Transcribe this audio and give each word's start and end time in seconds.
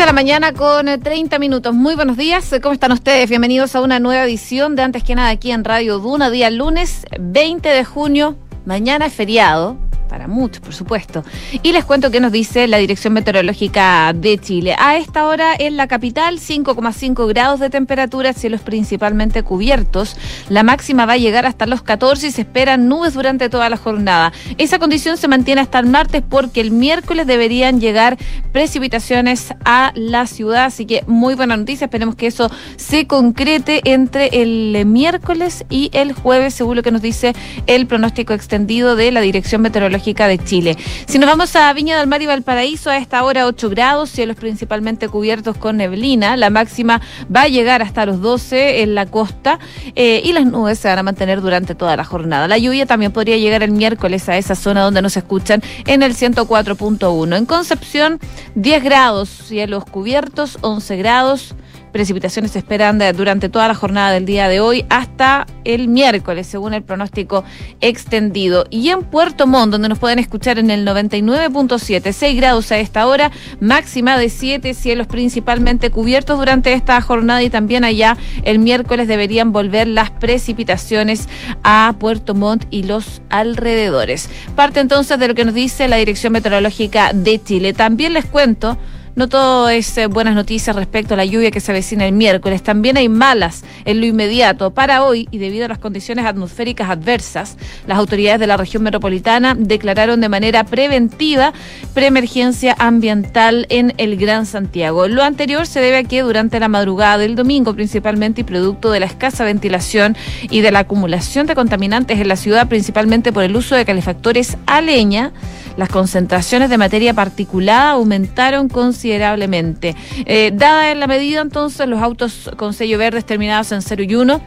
de 0.00 0.06
la 0.06 0.12
mañana 0.14 0.54
con 0.54 0.86
30 0.86 1.38
minutos. 1.38 1.74
Muy 1.74 1.94
buenos 1.94 2.16
días. 2.16 2.54
¿Cómo 2.62 2.72
están 2.72 2.90
ustedes? 2.92 3.28
Bienvenidos 3.28 3.76
a 3.76 3.82
una 3.82 4.00
nueva 4.00 4.24
edición 4.24 4.74
de 4.74 4.82
Antes 4.82 5.04
que 5.04 5.14
nada 5.14 5.28
aquí 5.28 5.50
en 5.52 5.62
Radio 5.62 5.98
Duna, 5.98 6.30
día 6.30 6.48
lunes 6.48 7.04
20 7.20 7.68
de 7.68 7.84
junio. 7.84 8.34
Mañana 8.64 9.04
es 9.04 9.12
feriado 9.12 9.89
para 10.10 10.26
muchos, 10.26 10.60
por 10.60 10.74
supuesto. 10.74 11.24
Y 11.62 11.70
les 11.70 11.84
cuento 11.84 12.10
qué 12.10 12.18
nos 12.18 12.32
dice 12.32 12.66
la 12.66 12.78
Dirección 12.78 13.12
Meteorológica 13.12 14.12
de 14.12 14.38
Chile. 14.38 14.74
A 14.76 14.96
esta 14.96 15.24
hora 15.26 15.54
en 15.56 15.76
la 15.76 15.86
capital, 15.86 16.40
5,5 16.40 17.28
grados 17.28 17.60
de 17.60 17.70
temperatura, 17.70 18.32
cielos 18.32 18.60
principalmente 18.60 19.44
cubiertos. 19.44 20.16
La 20.48 20.64
máxima 20.64 21.06
va 21.06 21.12
a 21.12 21.16
llegar 21.16 21.46
hasta 21.46 21.64
los 21.66 21.82
14 21.82 22.26
y 22.26 22.30
se 22.32 22.40
esperan 22.40 22.88
nubes 22.88 23.14
durante 23.14 23.48
toda 23.48 23.70
la 23.70 23.76
jornada. 23.76 24.32
Esa 24.58 24.80
condición 24.80 25.16
se 25.16 25.28
mantiene 25.28 25.60
hasta 25.60 25.78
el 25.78 25.86
martes 25.86 26.24
porque 26.28 26.60
el 26.60 26.72
miércoles 26.72 27.28
deberían 27.28 27.80
llegar 27.80 28.18
precipitaciones 28.50 29.54
a 29.64 29.92
la 29.94 30.26
ciudad. 30.26 30.64
Así 30.64 30.86
que 30.86 31.04
muy 31.06 31.36
buena 31.36 31.56
noticia. 31.56 31.84
Esperemos 31.84 32.16
que 32.16 32.26
eso 32.26 32.50
se 32.76 33.06
concrete 33.06 33.80
entre 33.84 34.42
el 34.42 34.84
miércoles 34.86 35.64
y 35.70 35.90
el 35.92 36.14
jueves, 36.14 36.54
según 36.54 36.74
lo 36.74 36.82
que 36.82 36.90
nos 36.90 37.00
dice 37.00 37.32
el 37.68 37.86
pronóstico 37.86 38.32
extendido 38.32 38.96
de 38.96 39.12
la 39.12 39.20
Dirección 39.20 39.62
Meteorológica 39.62 39.99
de 40.00 40.38
Chile. 40.44 40.76
Si 41.06 41.18
nos 41.18 41.28
vamos 41.28 41.54
a 41.56 41.72
Viña 41.74 41.98
del 41.98 42.06
Mar 42.06 42.22
y 42.22 42.26
Valparaíso, 42.26 42.88
a 42.90 42.96
esta 42.96 43.22
hora 43.22 43.46
8 43.46 43.68
grados, 43.68 44.10
cielos 44.10 44.36
principalmente 44.36 45.08
cubiertos 45.08 45.56
con 45.58 45.76
neblina. 45.76 46.36
La 46.38 46.48
máxima 46.48 47.02
va 47.34 47.42
a 47.42 47.48
llegar 47.48 47.82
hasta 47.82 48.06
los 48.06 48.20
12 48.20 48.82
en 48.82 48.94
la 48.94 49.06
costa 49.06 49.58
eh, 49.94 50.22
y 50.24 50.32
las 50.32 50.46
nubes 50.46 50.78
se 50.78 50.88
van 50.88 50.98
a 50.98 51.02
mantener 51.02 51.42
durante 51.42 51.74
toda 51.74 51.96
la 51.96 52.04
jornada. 52.04 52.48
La 52.48 52.56
lluvia 52.56 52.86
también 52.86 53.12
podría 53.12 53.36
llegar 53.36 53.62
el 53.62 53.72
miércoles 53.72 54.28
a 54.28 54.38
esa 54.38 54.54
zona 54.54 54.82
donde 54.82 55.02
nos 55.02 55.16
escuchan 55.16 55.62
en 55.86 56.02
el 56.02 56.16
104.1. 56.16 57.36
En 57.36 57.44
Concepción, 57.44 58.18
10 58.54 58.82
grados, 58.82 59.28
cielos 59.28 59.84
cubiertos, 59.84 60.58
11 60.62 60.96
grados. 60.96 61.54
Precipitaciones 61.92 62.52
se 62.52 62.58
esperan 62.58 63.00
durante 63.16 63.48
toda 63.48 63.68
la 63.68 63.74
jornada 63.74 64.12
del 64.12 64.26
día 64.26 64.48
de 64.48 64.60
hoy 64.60 64.84
hasta 64.88 65.46
el 65.64 65.88
miércoles, 65.88 66.46
según 66.46 66.74
el 66.74 66.82
pronóstico 66.82 67.44
extendido. 67.80 68.64
Y 68.70 68.90
en 68.90 69.02
Puerto 69.02 69.46
Montt, 69.46 69.72
donde 69.72 69.88
nos 69.88 69.98
pueden 69.98 70.18
escuchar 70.18 70.58
en 70.58 70.70
el 70.70 70.86
99.7, 70.86 72.12
6 72.12 72.36
grados 72.36 72.72
a 72.72 72.78
esta 72.78 73.06
hora, 73.06 73.30
máxima 73.60 74.18
de 74.18 74.28
7, 74.28 74.74
cielos 74.74 75.06
principalmente 75.06 75.90
cubiertos 75.90 76.38
durante 76.38 76.72
esta 76.72 77.00
jornada 77.00 77.42
y 77.42 77.50
también 77.50 77.84
allá 77.84 78.16
el 78.42 78.58
miércoles 78.58 79.08
deberían 79.08 79.52
volver 79.52 79.88
las 79.88 80.10
precipitaciones 80.10 81.28
a 81.62 81.94
Puerto 81.98 82.34
Montt 82.34 82.64
y 82.70 82.84
los 82.84 83.22
alrededores. 83.30 84.28
Parte 84.54 84.80
entonces 84.80 85.18
de 85.18 85.28
lo 85.28 85.34
que 85.34 85.44
nos 85.44 85.54
dice 85.54 85.88
la 85.88 85.96
Dirección 85.96 86.32
Meteorológica 86.32 87.12
de 87.12 87.42
Chile. 87.42 87.72
También 87.72 88.12
les 88.12 88.24
cuento 88.26 88.78
no 89.20 89.28
todo 89.28 89.68
es 89.68 89.98
eh, 89.98 90.06
buenas 90.06 90.34
noticias 90.34 90.74
respecto 90.74 91.12
a 91.12 91.16
la 91.18 91.26
lluvia 91.26 91.50
que 91.50 91.60
se 91.60 91.72
avecina 91.72 92.06
el 92.06 92.12
miércoles. 92.12 92.62
También 92.62 92.96
hay 92.96 93.10
malas 93.10 93.64
en 93.84 94.00
lo 94.00 94.06
inmediato. 94.06 94.70
Para 94.70 95.04
hoy, 95.04 95.28
y 95.30 95.36
debido 95.36 95.66
a 95.66 95.68
las 95.68 95.76
condiciones 95.76 96.24
atmosféricas 96.24 96.88
adversas, 96.88 97.58
las 97.86 97.98
autoridades 97.98 98.40
de 98.40 98.46
la 98.46 98.56
región 98.56 98.82
metropolitana 98.82 99.54
declararon 99.54 100.22
de 100.22 100.30
manera 100.30 100.64
preventiva 100.64 101.52
preemergencia 101.92 102.74
ambiental 102.78 103.66
en 103.68 103.92
el 103.98 104.16
Gran 104.16 104.46
Santiago. 104.46 105.06
Lo 105.06 105.22
anterior 105.22 105.66
se 105.66 105.80
debe 105.80 105.98
a 105.98 106.04
que 106.04 106.22
durante 106.22 106.58
la 106.58 106.68
madrugada 106.68 107.18
del 107.18 107.34
domingo, 107.34 107.74
principalmente 107.74 108.40
y 108.40 108.44
producto 108.44 108.90
de 108.90 109.00
la 109.00 109.06
escasa 109.06 109.44
ventilación 109.44 110.16
y 110.48 110.62
de 110.62 110.72
la 110.72 110.78
acumulación 110.78 111.46
de 111.46 111.54
contaminantes 111.54 112.18
en 112.18 112.28
la 112.28 112.36
ciudad, 112.36 112.68
principalmente 112.68 113.34
por 113.34 113.44
el 113.44 113.54
uso 113.54 113.76
de 113.76 113.84
calefactores 113.84 114.56
a 114.64 114.80
leña, 114.80 115.32
las 115.76 115.88
concentraciones 115.88 116.70
de 116.70 116.78
materia 116.78 117.14
particulada 117.14 117.90
aumentaron 117.90 118.68
considerablemente. 118.68 119.96
Eh, 120.26 120.52
dada 120.54 120.90
en 120.90 121.00
la 121.00 121.06
medida, 121.06 121.40
entonces, 121.40 121.86
los 121.86 122.00
autos 122.02 122.50
con 122.56 122.72
sello 122.72 122.98
verde 122.98 123.22
terminados 123.22 123.72
en 123.72 123.82
0 123.82 124.02
y 124.02 124.14
1 124.14 124.40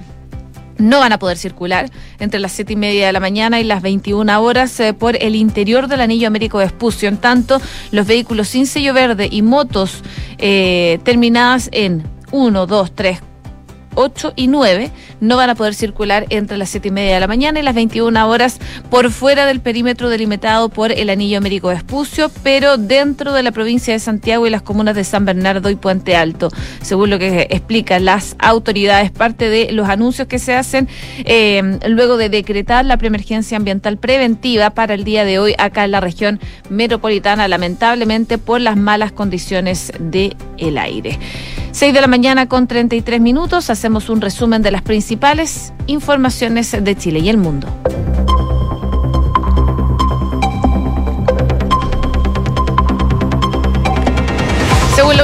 no 0.77 0.99
van 0.99 1.13
a 1.13 1.19
poder 1.19 1.37
circular 1.37 1.89
entre 2.19 2.39
las 2.39 2.51
siete 2.51 2.73
y 2.73 2.75
media 2.75 3.07
de 3.07 3.13
la 3.13 3.19
mañana 3.19 3.59
y 3.59 3.63
las 3.63 3.81
21 3.81 4.41
horas 4.41 4.79
eh, 4.79 4.93
por 4.93 5.21
el 5.21 5.35
interior 5.35 5.87
del 5.87 6.01
anillo 6.01 6.27
Américo 6.27 6.59
de 6.59 6.65
Espucio. 6.65 7.09
En 7.09 7.17
tanto, 7.17 7.61
los 7.91 8.07
vehículos 8.07 8.47
sin 8.47 8.65
sello 8.65 8.93
verde 8.93 9.27
y 9.31 9.41
motos 9.41 10.03
eh, 10.37 10.99
terminadas 11.03 11.69
en 11.71 12.03
1, 12.31 12.65
2, 12.65 12.91
3, 12.95 13.19
8 13.95 14.33
y 14.35 14.47
9 14.47 14.91
no 15.21 15.37
van 15.37 15.49
a 15.49 15.55
poder 15.55 15.73
circular 15.73 16.25
entre 16.29 16.57
las 16.57 16.69
7 16.69 16.87
y 16.87 16.91
media 16.91 17.15
de 17.15 17.19
la 17.19 17.27
mañana 17.27 17.59
y 17.59 17.63
las 17.63 17.75
21 17.75 18.27
horas 18.27 18.59
por 18.89 19.11
fuera 19.11 19.45
del 19.45 19.59
perímetro 19.59 20.09
delimitado 20.09 20.69
por 20.69 20.91
el 20.91 21.09
Anillo 21.09 21.37
Américo 21.37 21.71
Espucio, 21.71 22.29
pero 22.43 22.77
dentro 22.77 23.33
de 23.33 23.43
la 23.43 23.51
provincia 23.51 23.93
de 23.93 23.99
Santiago 23.99 24.47
y 24.47 24.49
las 24.49 24.61
comunas 24.61 24.95
de 24.95 25.03
San 25.03 25.25
Bernardo 25.25 25.69
y 25.69 25.75
Puente 25.75 26.15
Alto, 26.15 26.49
según 26.81 27.09
lo 27.09 27.19
que 27.19 27.47
explican 27.49 28.05
las 28.05 28.35
autoridades, 28.39 29.11
parte 29.11 29.49
de 29.49 29.71
los 29.71 29.89
anuncios 29.89 30.27
que 30.27 30.39
se 30.39 30.55
hacen 30.55 30.87
eh, 31.25 31.79
luego 31.87 32.17
de 32.17 32.29
decretar 32.29 32.85
la 32.85 32.97
preemergencia 32.97 33.57
ambiental 33.57 33.97
preventiva 33.97 34.71
para 34.71 34.93
el 34.93 35.03
día 35.03 35.25
de 35.25 35.39
hoy 35.39 35.55
acá 35.57 35.85
en 35.85 35.91
la 35.91 35.99
región 35.99 36.39
metropolitana, 36.69 37.47
lamentablemente 37.47 38.37
por 38.37 38.61
las 38.61 38.77
malas 38.77 39.11
condiciones 39.11 39.91
del 39.99 40.35
el 40.57 40.77
aire. 40.77 41.19
6 41.71 41.91
de 41.91 42.01
la 42.01 42.07
mañana 42.07 42.47
con 42.47 42.67
33 42.67 43.19
minutos, 43.19 43.71
hacemos 43.83 44.09
un 44.09 44.21
resumen 44.21 44.61
de 44.61 44.71
las 44.71 44.81
principales 44.81 45.73
informaciones 45.87 46.71
de 46.71 46.95
Chile 46.95 47.19
y 47.19 47.27
el 47.27 47.35
mundo. 47.35 47.67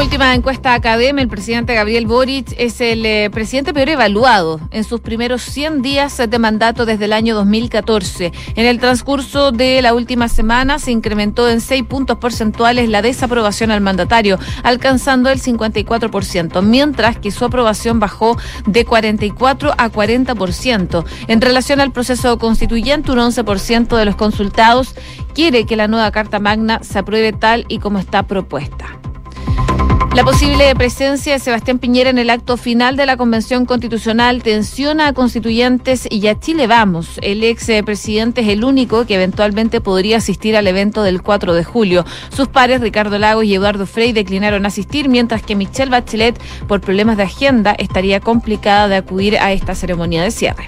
Última 0.10 0.34
encuesta 0.34 0.74
Academia, 0.74 1.22
el 1.22 1.30
presidente 1.30 1.76
Gabriel 1.76 2.08
Boric 2.08 2.56
es 2.58 2.82
el 2.82 3.06
eh, 3.06 3.30
presidente 3.32 3.76
peor 3.76 3.90
evaluado 3.90 4.60
en 4.72 4.84
sus 4.84 5.02
primeros 5.02 5.44
100 5.44 5.84
días 5.84 6.18
de 6.18 6.40
mandato 6.40 6.88
desde 6.88 7.06
el 7.06 7.14
año 7.14 7.36
2014. 7.36 8.34
En 8.56 8.66
el 8.66 8.80
transcurso 8.80 9.52
de 9.52 9.84
la 9.84 9.94
última 9.94 10.28
semana 10.28 10.80
se 10.80 10.90
incrementó 10.90 11.48
en 11.48 11.62
6 11.62 11.84
puntos 11.84 12.18
porcentuales 12.18 12.90
la 12.90 13.04
desaprobación 13.04 13.70
al 13.70 13.82
mandatario, 13.82 14.40
alcanzando 14.64 15.30
el 15.30 15.40
54%, 15.40 16.64
mientras 16.64 17.20
que 17.20 17.30
su 17.30 17.46
aprobación 17.46 18.00
bajó 18.00 18.36
de 18.66 18.86
44 18.86 19.76
a 19.78 19.92
40%. 19.92 21.06
En 21.28 21.40
relación 21.40 21.82
al 21.82 21.92
proceso 21.92 22.40
constituyente, 22.40 23.12
un 23.12 23.20
11% 23.20 23.96
de 23.96 24.06
los 24.06 24.16
consultados 24.16 24.96
quiere 25.36 25.68
que 25.68 25.76
la 25.76 25.88
nueva 25.88 26.10
Carta 26.10 26.40
Magna 26.40 26.80
se 26.82 26.98
apruebe 26.98 27.32
tal 27.32 27.66
y 27.70 27.78
como 27.78 28.00
está 28.00 28.24
propuesta. 28.24 29.00
La 30.16 30.26
posible 30.26 30.74
presencia 30.76 31.34
de 31.34 31.40
Sebastián 31.40 31.78
Piñera 31.78 32.10
en 32.10 32.18
el 32.18 32.32
acto 32.32 32.58
final 32.58 32.96
de 32.96 33.06
la 33.06 33.16
Convención 33.16 33.66
Constitucional 33.66 34.42
tensiona 34.42 35.08
a 35.08 35.14
constituyentes 35.14 36.08
y 36.10 36.28
a 36.28 36.40
Chile 36.40 36.66
Vamos. 36.66 37.20
El 37.22 37.44
ex 37.44 37.68
presidente 37.86 38.42
es 38.42 38.48
el 38.48 38.64
único 38.64 39.06
que 39.06 39.16
eventualmente 39.16 39.82
podría 39.82 40.18
asistir 40.18 40.58
al 40.58 40.66
evento 40.66 41.04
del 41.04 41.22
4 41.22 41.54
de 41.54 41.64
julio. 41.64 42.06
Sus 42.36 42.48
pares, 42.48 42.82
Ricardo 42.82 43.20
Lagos 43.20 43.46
y 43.46 43.54
Eduardo 43.54 43.86
Frey, 43.86 44.12
declinaron 44.12 44.66
asistir, 44.66 45.10
mientras 45.10 45.44
que 45.44 45.56
Michelle 45.56 45.92
Bachelet, 45.92 46.42
por 46.68 46.82
problemas 46.82 47.16
de 47.16 47.24
agenda, 47.24 47.76
estaría 47.78 48.20
complicada 48.20 48.88
de 48.88 48.96
acudir 48.96 49.38
a 49.38 49.54
esta 49.54 49.76
ceremonia 49.76 50.24
de 50.24 50.32
cierre. 50.32 50.66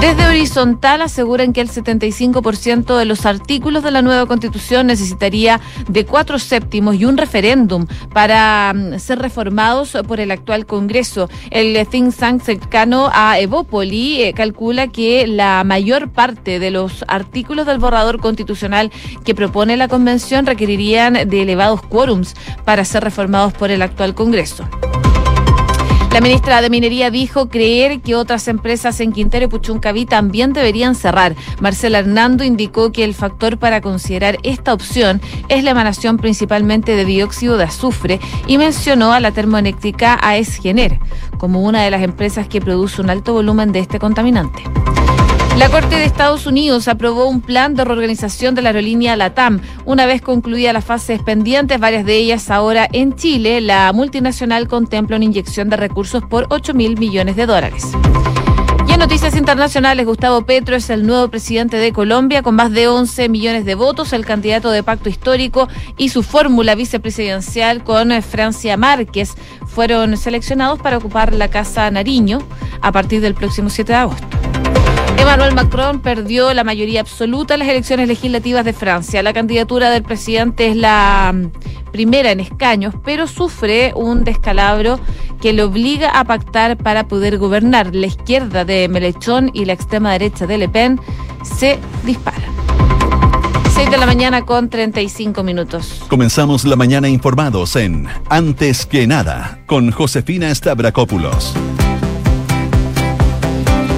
Desde 0.00 0.26
Horizontal 0.26 1.02
aseguran 1.02 1.52
que 1.52 1.60
el 1.60 1.68
75% 1.68 2.96
de 2.96 3.04
los 3.04 3.24
artículos 3.24 3.84
de 3.84 3.90
la 3.90 4.02
nueva 4.02 4.26
constitución 4.26 4.88
necesitaría 4.88 5.60
de 5.88 6.04
cuatro 6.04 6.38
séptimos 6.38 6.96
y 6.96 7.04
un 7.04 7.16
referéndum 7.16 7.86
para 8.12 8.72
mm, 8.74 8.98
ser 8.98 9.20
reformados 9.20 9.96
por 10.08 10.18
el 10.18 10.30
actual 10.30 10.66
Congreso. 10.66 11.28
El 11.50 11.86
think 11.86 12.14
tank 12.16 12.42
cercano 12.42 13.10
a 13.12 13.38
Evópoli 13.38 14.22
eh, 14.22 14.32
calcula 14.32 14.88
que 14.88 15.26
la 15.26 15.62
mayor 15.64 16.10
parte 16.10 16.58
de 16.58 16.70
los 16.70 17.04
artículos 17.06 17.66
del 17.66 17.78
borrador 17.78 18.20
constitucional 18.20 18.90
que 19.24 19.34
propone 19.34 19.76
la 19.76 19.88
convención 19.88 20.46
requerirían 20.46 21.28
de 21.28 21.42
elevados 21.42 21.82
quórums 21.82 22.34
para 22.64 22.84
ser 22.84 23.04
reformados 23.04 23.52
por 23.52 23.70
el 23.70 23.82
actual 23.82 24.14
Congreso. 24.14 24.66
La 26.12 26.20
ministra 26.20 26.60
de 26.60 26.68
Minería 26.68 27.10
dijo 27.10 27.48
creer 27.48 28.02
que 28.02 28.14
otras 28.14 28.46
empresas 28.46 29.00
en 29.00 29.12
Quintero 29.12 29.46
y 29.46 29.48
Puchuncaví 29.48 30.04
también 30.04 30.52
deberían 30.52 30.94
cerrar. 30.94 31.34
Marcela 31.58 32.00
Hernando 32.00 32.44
indicó 32.44 32.92
que 32.92 33.02
el 33.02 33.14
factor 33.14 33.58
para 33.58 33.80
considerar 33.80 34.36
esta 34.42 34.74
opción 34.74 35.22
es 35.48 35.64
la 35.64 35.70
emanación 35.70 36.18
principalmente 36.18 36.96
de 36.96 37.06
dióxido 37.06 37.56
de 37.56 37.64
azufre 37.64 38.20
y 38.46 38.58
mencionó 38.58 39.14
a 39.14 39.20
la 39.20 39.32
termoeléctrica 39.32 40.18
AES 40.20 40.56
Gener 40.56 40.98
como 41.38 41.62
una 41.62 41.82
de 41.82 41.90
las 41.90 42.02
empresas 42.02 42.46
que 42.46 42.60
produce 42.60 43.00
un 43.00 43.08
alto 43.08 43.32
volumen 43.32 43.72
de 43.72 43.78
este 43.78 43.98
contaminante. 43.98 44.62
La 45.56 45.68
Corte 45.68 45.96
de 45.96 46.04
Estados 46.04 46.46
Unidos 46.46 46.88
aprobó 46.88 47.26
un 47.26 47.40
plan 47.40 47.74
de 47.74 47.84
reorganización 47.84 48.54
de 48.54 48.62
la 48.62 48.70
aerolínea 48.70 49.16
LATAM. 49.16 49.60
Una 49.84 50.06
vez 50.06 50.22
concluida 50.22 50.72
las 50.72 50.84
fases 50.84 51.22
pendientes, 51.22 51.78
varias 51.78 52.04
de 52.04 52.16
ellas 52.16 52.50
ahora 52.50 52.88
en 52.92 53.14
Chile, 53.14 53.60
la 53.60 53.92
multinacional 53.92 54.66
contempla 54.68 55.16
una 55.16 55.26
inyección 55.26 55.68
de 55.68 55.76
recursos 55.76 56.22
por 56.24 56.46
8 56.50 56.74
mil 56.74 56.98
millones 56.98 57.36
de 57.36 57.46
dólares 57.46 57.92
noticias 59.02 59.34
internacionales, 59.34 60.06
Gustavo 60.06 60.42
Petro 60.42 60.76
es 60.76 60.88
el 60.88 61.04
nuevo 61.04 61.26
presidente 61.26 61.76
de 61.76 61.92
Colombia 61.92 62.40
con 62.40 62.54
más 62.54 62.70
de 62.70 62.86
11 62.86 63.28
millones 63.28 63.64
de 63.64 63.74
votos, 63.74 64.12
el 64.12 64.24
candidato 64.24 64.70
de 64.70 64.84
pacto 64.84 65.08
histórico 65.08 65.68
y 65.96 66.10
su 66.10 66.22
fórmula 66.22 66.76
vicepresidencial 66.76 67.82
con 67.82 68.12
Francia 68.22 68.76
Márquez 68.76 69.34
fueron 69.66 70.16
seleccionados 70.16 70.78
para 70.78 70.98
ocupar 70.98 71.34
la 71.34 71.48
Casa 71.48 71.90
Nariño 71.90 72.38
a 72.80 72.92
partir 72.92 73.20
del 73.20 73.34
próximo 73.34 73.70
7 73.70 73.92
de 73.92 73.98
agosto. 73.98 74.31
Emmanuel 75.32 75.54
Macron 75.54 76.00
perdió 76.00 76.52
la 76.52 76.62
mayoría 76.62 77.00
absoluta 77.00 77.54
en 77.54 77.60
las 77.60 77.68
elecciones 77.70 78.06
legislativas 78.06 78.66
de 78.66 78.74
Francia. 78.74 79.22
La 79.22 79.32
candidatura 79.32 79.88
del 79.88 80.02
presidente 80.02 80.68
es 80.68 80.76
la 80.76 81.32
mm, 81.34 81.90
primera 81.90 82.32
en 82.32 82.40
escaños, 82.40 82.94
pero 83.02 83.26
sufre 83.26 83.94
un 83.96 84.24
descalabro 84.24 85.00
que 85.40 85.54
le 85.54 85.62
obliga 85.62 86.10
a 86.10 86.24
pactar 86.24 86.76
para 86.76 87.08
poder 87.08 87.38
gobernar. 87.38 87.94
La 87.94 88.08
izquierda 88.08 88.66
de 88.66 88.88
Melechón 88.90 89.50
y 89.54 89.64
la 89.64 89.72
extrema 89.72 90.12
derecha 90.12 90.46
de 90.46 90.58
Le 90.58 90.68
Pen 90.68 91.00
se 91.42 91.78
disparan. 92.04 92.52
6 93.74 93.90
de 93.90 93.96
la 93.96 94.04
mañana 94.04 94.44
con 94.44 94.68
35 94.68 95.42
minutos. 95.42 96.04
Comenzamos 96.08 96.66
la 96.66 96.76
mañana 96.76 97.08
informados 97.08 97.74
en 97.76 98.06
Antes 98.28 98.84
que 98.84 99.06
nada 99.06 99.60
con 99.64 99.92
Josefina 99.92 100.54
Stavrakopoulos. 100.54 101.54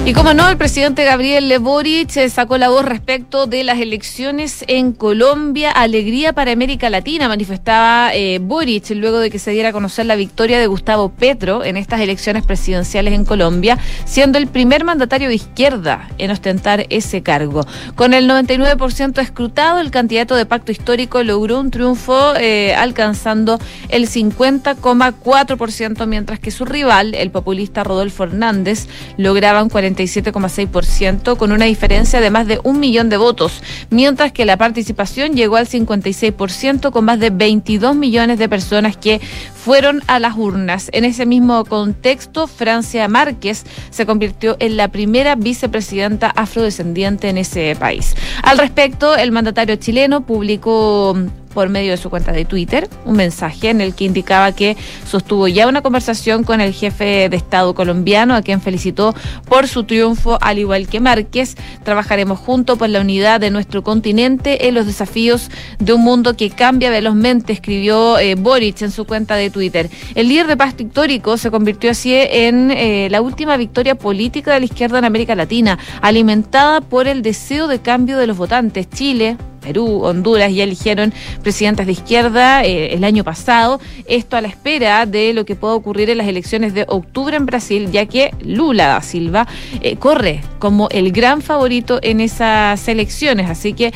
Y 0.07 0.13
como 0.13 0.35
no, 0.35 0.47
el 0.47 0.57
presidente 0.57 1.03
Gabriel 1.03 1.51
Boric 1.57 2.15
eh, 2.17 2.29
sacó 2.29 2.59
la 2.59 2.69
voz 2.69 2.85
respecto 2.85 3.47
de 3.47 3.63
las 3.63 3.79
elecciones 3.79 4.63
en 4.67 4.91
Colombia. 4.91 5.71
Alegría 5.71 6.31
para 6.31 6.51
América 6.51 6.91
Latina, 6.91 7.27
manifestaba 7.27 8.13
eh, 8.13 8.37
Boric 8.39 8.91
luego 8.91 9.17
de 9.17 9.31
que 9.31 9.39
se 9.39 9.49
diera 9.49 9.69
a 9.69 9.71
conocer 9.71 10.05
la 10.05 10.15
victoria 10.15 10.59
de 10.59 10.67
Gustavo 10.67 11.09
Petro 11.09 11.63
en 11.63 11.75
estas 11.75 12.01
elecciones 12.01 12.45
presidenciales 12.45 13.15
en 13.15 13.25
Colombia, 13.25 13.79
siendo 14.05 14.37
el 14.37 14.45
primer 14.45 14.83
mandatario 14.83 15.27
de 15.27 15.33
izquierda 15.33 16.07
en 16.19 16.29
ostentar 16.29 16.85
ese 16.91 17.23
cargo. 17.23 17.65
Con 17.95 18.13
el 18.13 18.29
99% 18.29 19.19
escrutado, 19.23 19.79
el 19.79 19.89
candidato 19.89 20.35
de 20.35 20.45
pacto 20.45 20.71
histórico 20.71 21.23
logró 21.23 21.59
un 21.59 21.71
triunfo 21.71 22.35
eh, 22.35 22.75
alcanzando 22.75 23.57
el 23.89 24.07
50,4%, 24.07 26.05
mientras 26.05 26.39
que 26.39 26.51
su 26.51 26.63
rival, 26.63 27.15
el 27.15 27.31
populista 27.31 27.83
Rodolfo 27.83 28.25
Hernández, 28.25 28.87
lograba 29.17 29.63
un 29.63 29.69
40 29.69 29.94
47,6% 29.95 31.37
con 31.37 31.51
una 31.51 31.65
diferencia 31.65 32.19
de 32.19 32.29
más 32.29 32.47
de 32.47 32.59
un 32.63 32.79
millón 32.79 33.09
de 33.09 33.17
votos, 33.17 33.61
mientras 33.89 34.31
que 34.31 34.45
la 34.45 34.57
participación 34.57 35.33
llegó 35.33 35.55
al 35.55 35.67
56% 35.67 36.91
con 36.91 37.05
más 37.05 37.19
de 37.19 37.29
22 37.29 37.95
millones 37.95 38.37
de 38.37 38.49
personas 38.49 38.97
que 38.97 39.21
fueron 39.65 40.03
a 40.05 40.19
las 40.19 40.37
urnas. 40.37 40.89
En 40.93 41.05
ese 41.05 41.25
mismo 41.25 41.65
contexto, 41.65 42.45
Francia 42.45 43.07
Márquez 43.07 43.63
se 43.89 44.05
convirtió 44.05 44.57
en 44.59 44.77
la 44.77 44.89
primera 44.89 45.33
vicepresidenta 45.33 46.29
afrodescendiente 46.29 47.29
en 47.29 47.39
ese 47.39 47.75
país. 47.79 48.15
Al 48.43 48.59
respecto, 48.59 49.15
el 49.15 49.31
mandatario 49.31 49.75
chileno 49.77 50.23
publicó 50.23 51.15
por 51.55 51.69
medio 51.69 51.91
de 51.91 51.97
su 51.97 52.11
cuenta 52.11 52.33
de 52.33 52.45
Twitter 52.45 52.87
un 53.05 53.15
mensaje 53.15 53.69
en 53.69 53.79
el 53.81 53.95
que 53.95 54.03
indicaba 54.03 54.51
que 54.51 54.75
sostuvo 55.07 55.47
ya 55.47 55.67
una 55.67 55.81
conversación 55.81 56.43
con 56.43 56.59
el 56.59 56.73
jefe 56.73 57.29
de 57.29 57.37
Estado 57.37 57.73
colombiano, 57.73 58.35
a 58.35 58.41
quien 58.41 58.61
felicitó 58.61 59.15
por 59.47 59.67
su 59.67 59.85
triunfo, 59.85 60.37
al 60.41 60.59
igual 60.59 60.87
que 60.87 60.99
Márquez. 60.99 61.55
Trabajaremos 61.83 62.39
juntos 62.39 62.77
por 62.77 62.89
la 62.89 62.99
unidad 62.99 63.39
de 63.39 63.51
nuestro 63.51 63.83
continente 63.83 64.67
en 64.67 64.75
los 64.75 64.85
desafíos 64.85 65.49
de 65.79 65.93
un 65.93 66.01
mundo 66.01 66.35
que 66.35 66.49
cambia 66.49 66.89
velozmente, 66.89 67.53
escribió 67.53 68.19
eh, 68.19 68.35
Boric 68.35 68.81
en 68.81 68.91
su 68.91 69.05
cuenta 69.05 69.35
de 69.35 69.49
Twitter. 69.55 69.89
El 70.15 70.27
líder 70.27 70.47
de 70.47 70.57
pacto 70.57 70.83
histórico 70.83 71.37
se 71.37 71.49
convirtió 71.49 71.91
así 71.91 72.13
en 72.13 72.71
eh, 72.71 73.07
la 73.09 73.21
última 73.21 73.55
victoria 73.55 73.95
política 73.95 74.53
de 74.53 74.59
la 74.59 74.65
izquierda 74.65 74.99
en 74.99 75.05
América 75.05 75.33
Latina, 75.33 75.79
alimentada 76.01 76.81
por 76.81 77.07
el 77.07 77.21
deseo 77.21 77.69
de 77.69 77.79
cambio 77.79 78.17
de 78.17 78.27
los 78.27 78.35
votantes. 78.35 78.89
Chile, 78.89 79.37
Perú, 79.61 80.01
Honduras 80.03 80.53
ya 80.53 80.65
eligieron 80.65 81.13
presidentes 81.41 81.85
de 81.85 81.93
izquierda 81.93 82.65
eh, 82.65 82.93
el 82.93 83.05
año 83.05 83.23
pasado. 83.23 83.79
Esto 84.07 84.35
a 84.35 84.41
la 84.41 84.49
espera 84.49 85.05
de 85.05 85.33
lo 85.33 85.45
que 85.45 85.55
pueda 85.55 85.73
ocurrir 85.73 86.09
en 86.09 86.17
las 86.17 86.27
elecciones 86.27 86.73
de 86.73 86.83
octubre 86.89 87.37
en 87.37 87.45
Brasil, 87.45 87.89
ya 87.93 88.05
que 88.07 88.31
Lula 88.41 88.87
da 88.87 89.01
Silva 89.01 89.47
eh, 89.79 89.95
corre 89.95 90.41
como 90.59 90.89
el 90.89 91.13
gran 91.13 91.41
favorito 91.41 91.99
en 92.01 92.19
esas 92.19 92.85
elecciones. 92.89 93.49
Así 93.49 93.71
que 93.71 93.93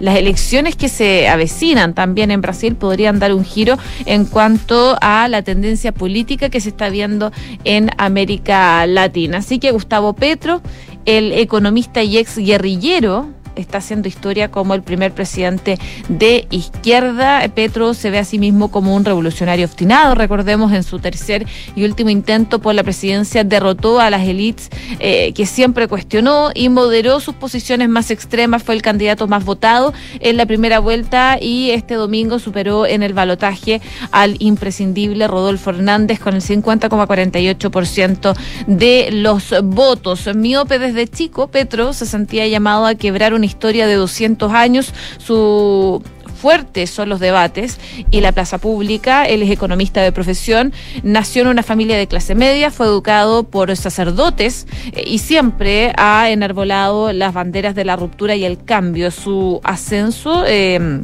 las 0.00 0.16
elecciones 0.16 0.76
que 0.76 0.88
se 0.88 1.28
avecinan 1.28 1.94
también 1.94 2.30
en 2.30 2.40
Brasil 2.40 2.76
podrían 2.76 3.18
dar 3.18 3.32
un 3.34 3.44
giro 3.44 3.78
en 4.04 4.24
cuanto 4.24 4.96
a 5.00 5.28
la 5.28 5.42
tendencia 5.42 5.92
política 5.92 6.48
que 6.48 6.60
se 6.60 6.70
está 6.70 6.88
viendo 6.88 7.32
en 7.64 7.90
América 7.98 8.86
Latina. 8.86 9.38
Así 9.38 9.58
que 9.58 9.72
Gustavo 9.72 10.12
Petro, 10.14 10.60
el 11.04 11.32
economista 11.32 12.02
y 12.02 12.18
ex 12.18 12.36
guerrillero, 12.36 13.28
está 13.56 13.78
haciendo 13.78 14.08
historia 14.08 14.50
como 14.50 14.74
el 14.74 14.82
primer 14.82 15.12
presidente 15.12 15.78
de 16.08 16.46
izquierda. 16.50 17.46
Petro 17.54 17.94
se 17.94 18.10
ve 18.10 18.18
a 18.18 18.24
sí 18.24 18.38
mismo 18.38 18.70
como 18.70 18.94
un 18.94 19.04
revolucionario 19.04 19.66
obstinado. 19.66 20.14
Recordemos 20.14 20.72
en 20.72 20.82
su 20.82 20.98
tercer 20.98 21.46
y 21.74 21.84
último 21.84 22.10
intento 22.10 22.60
por 22.60 22.74
la 22.74 22.82
presidencia 22.82 23.44
derrotó 23.44 24.00
a 24.00 24.10
las 24.10 24.22
élites 24.22 24.70
eh, 24.98 25.32
que 25.32 25.46
siempre 25.46 25.88
cuestionó 25.88 26.50
y 26.54 26.68
moderó 26.68 27.20
sus 27.20 27.34
posiciones 27.34 27.88
más 27.88 28.10
extremas. 28.10 28.62
Fue 28.62 28.74
el 28.74 28.82
candidato 28.82 29.26
más 29.26 29.44
votado 29.44 29.92
en 30.20 30.36
la 30.36 30.46
primera 30.46 30.78
vuelta 30.78 31.38
y 31.40 31.70
este 31.70 31.94
domingo 31.94 32.38
superó 32.38 32.86
en 32.86 33.02
el 33.02 33.14
balotaje 33.14 33.80
al 34.10 34.36
imprescindible 34.38 35.26
Rodolfo 35.26 35.70
Hernández 35.70 36.20
con 36.20 36.34
el 36.34 36.42
50,48% 36.42 38.34
de 38.66 39.08
los 39.12 39.54
votos. 39.62 40.28
Miope 40.34 40.78
desde 40.78 41.08
chico, 41.08 41.48
Petro 41.48 41.92
se 41.92 42.06
sentía 42.06 42.46
llamado 42.46 42.86
a 42.86 42.94
quebrar 42.94 43.34
un 43.34 43.44
historia 43.46 43.86
de 43.86 43.94
200 43.94 44.52
años. 44.52 44.92
Su 45.18 46.02
fuerte 46.36 46.86
son 46.86 47.08
los 47.08 47.18
debates 47.18 47.80
y 48.10 48.20
la 48.20 48.32
plaza 48.32 48.58
pública. 48.58 49.24
Él 49.24 49.42
es 49.42 49.50
economista 49.50 50.02
de 50.02 50.12
profesión, 50.12 50.72
nació 51.02 51.42
en 51.42 51.48
una 51.48 51.62
familia 51.62 51.96
de 51.96 52.06
clase 52.06 52.34
media, 52.34 52.70
fue 52.70 52.86
educado 52.86 53.44
por 53.44 53.74
sacerdotes 53.76 54.66
eh, 54.92 55.04
y 55.06 55.18
siempre 55.18 55.92
ha 55.96 56.30
enarbolado 56.30 57.12
las 57.12 57.32
banderas 57.32 57.74
de 57.74 57.84
la 57.84 57.96
ruptura 57.96 58.36
y 58.36 58.44
el 58.44 58.62
cambio. 58.62 59.10
Su 59.10 59.60
ascenso. 59.64 60.44
Eh, 60.46 61.00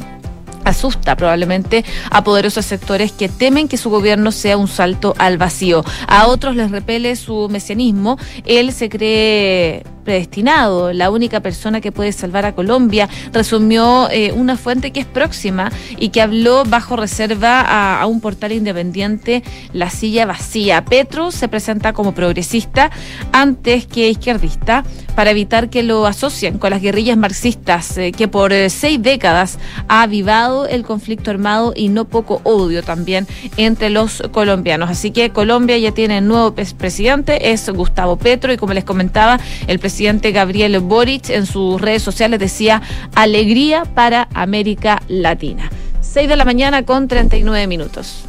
asusta 0.65 1.17
probablemente 1.17 1.85
a 2.11 2.25
poderosos 2.25 2.67
sectores 2.67 3.13
que 3.13 3.29
temen 3.29 3.69
que 3.69 3.77
su 3.77 3.91
gobierno 3.91 4.33
sea 4.33 4.57
un 4.57 4.69
salto 4.69 5.15
al 5.19 5.39
vacío. 5.39 5.85
A 6.07 6.27
otros 6.27 6.57
les 6.57 6.71
repele 6.71 7.17
su 7.17 7.49
mesianismo. 7.49 8.19
Él 8.45 8.73
se 8.73 8.89
cree 8.89 9.85
predestinado, 10.03 10.93
la 10.93 11.11
única 11.11 11.41
persona 11.41 11.81
que 11.81 11.93
puede 11.93 12.13
salvar 12.13 12.45
a 12.45 12.55
Colombia, 12.55 13.09
resumió 13.33 14.09
eh, 14.11 14.33
una 14.33 14.57
fuente 14.57 14.91
que 14.91 15.01
es 15.01 15.07
próxima 15.07 15.71
y 15.99 16.11
que 16.11 16.21
habló 16.21 16.65
bajo 16.65 16.97
reserva 16.97 18.01
a, 18.01 18.07
un 18.07 18.21
portal 18.21 18.53
independiente, 18.53 19.43
La 19.73 19.91
Silla 19.91 20.27
Vacía. 20.27 20.85
Petro 20.85 21.31
se 21.31 21.49
presenta 21.49 21.93
como 21.93 22.15
progresista 22.15 22.91
antes 23.33 23.87
que 23.87 24.09
izquierdista 24.09 24.85
para 25.15 25.31
evitar 25.31 25.71
que 25.71 25.83
lo 25.83 26.07
asocien 26.07 26.59
con 26.59 26.71
las 26.71 26.83
guerrillas 26.83 27.17
marxistas 27.17 27.97
eh, 27.99 28.13
que 28.13 28.29
por 28.29 28.53
eh, 28.53 28.71
seis 28.71 29.01
décadas 29.01 29.59
ha 29.89 30.03
avivado 30.03 30.52
el 30.67 30.85
conflicto 30.85 31.31
armado 31.31 31.73
y 31.75 31.89
no 31.89 32.05
poco 32.05 32.41
odio 32.45 32.83
también 32.83 33.27
entre 33.57 33.91
los 33.91 34.23
colombianos. 34.33 34.91
Así 34.91 35.11
que 35.11 35.31
Colombia 35.31 35.79
ya 35.79 35.93
tiene 35.93 36.21
nuevo 36.21 36.55
presidente, 36.55 37.53
es 37.53 37.69
Gustavo 37.71 38.17
Petro 38.17 38.53
y 38.53 38.57
como 38.57 38.73
les 38.73 38.85
comentaba, 38.85 39.41
el 39.67 39.79
presidente 39.79 40.33
Gabriel 40.33 40.79
Boric 40.81 41.31
en 41.31 41.47
sus 41.47 41.81
redes 41.81 42.03
sociales 42.03 42.41
decía 42.41 42.83
alegría 43.15 43.85
para 43.85 44.29
América 44.35 45.03
Latina. 45.09 45.71
6 46.01 46.29
de 46.29 46.37
la 46.37 46.45
mañana 46.45 46.85
con 46.85 47.09
39 47.09 47.67
minutos. 47.67 48.25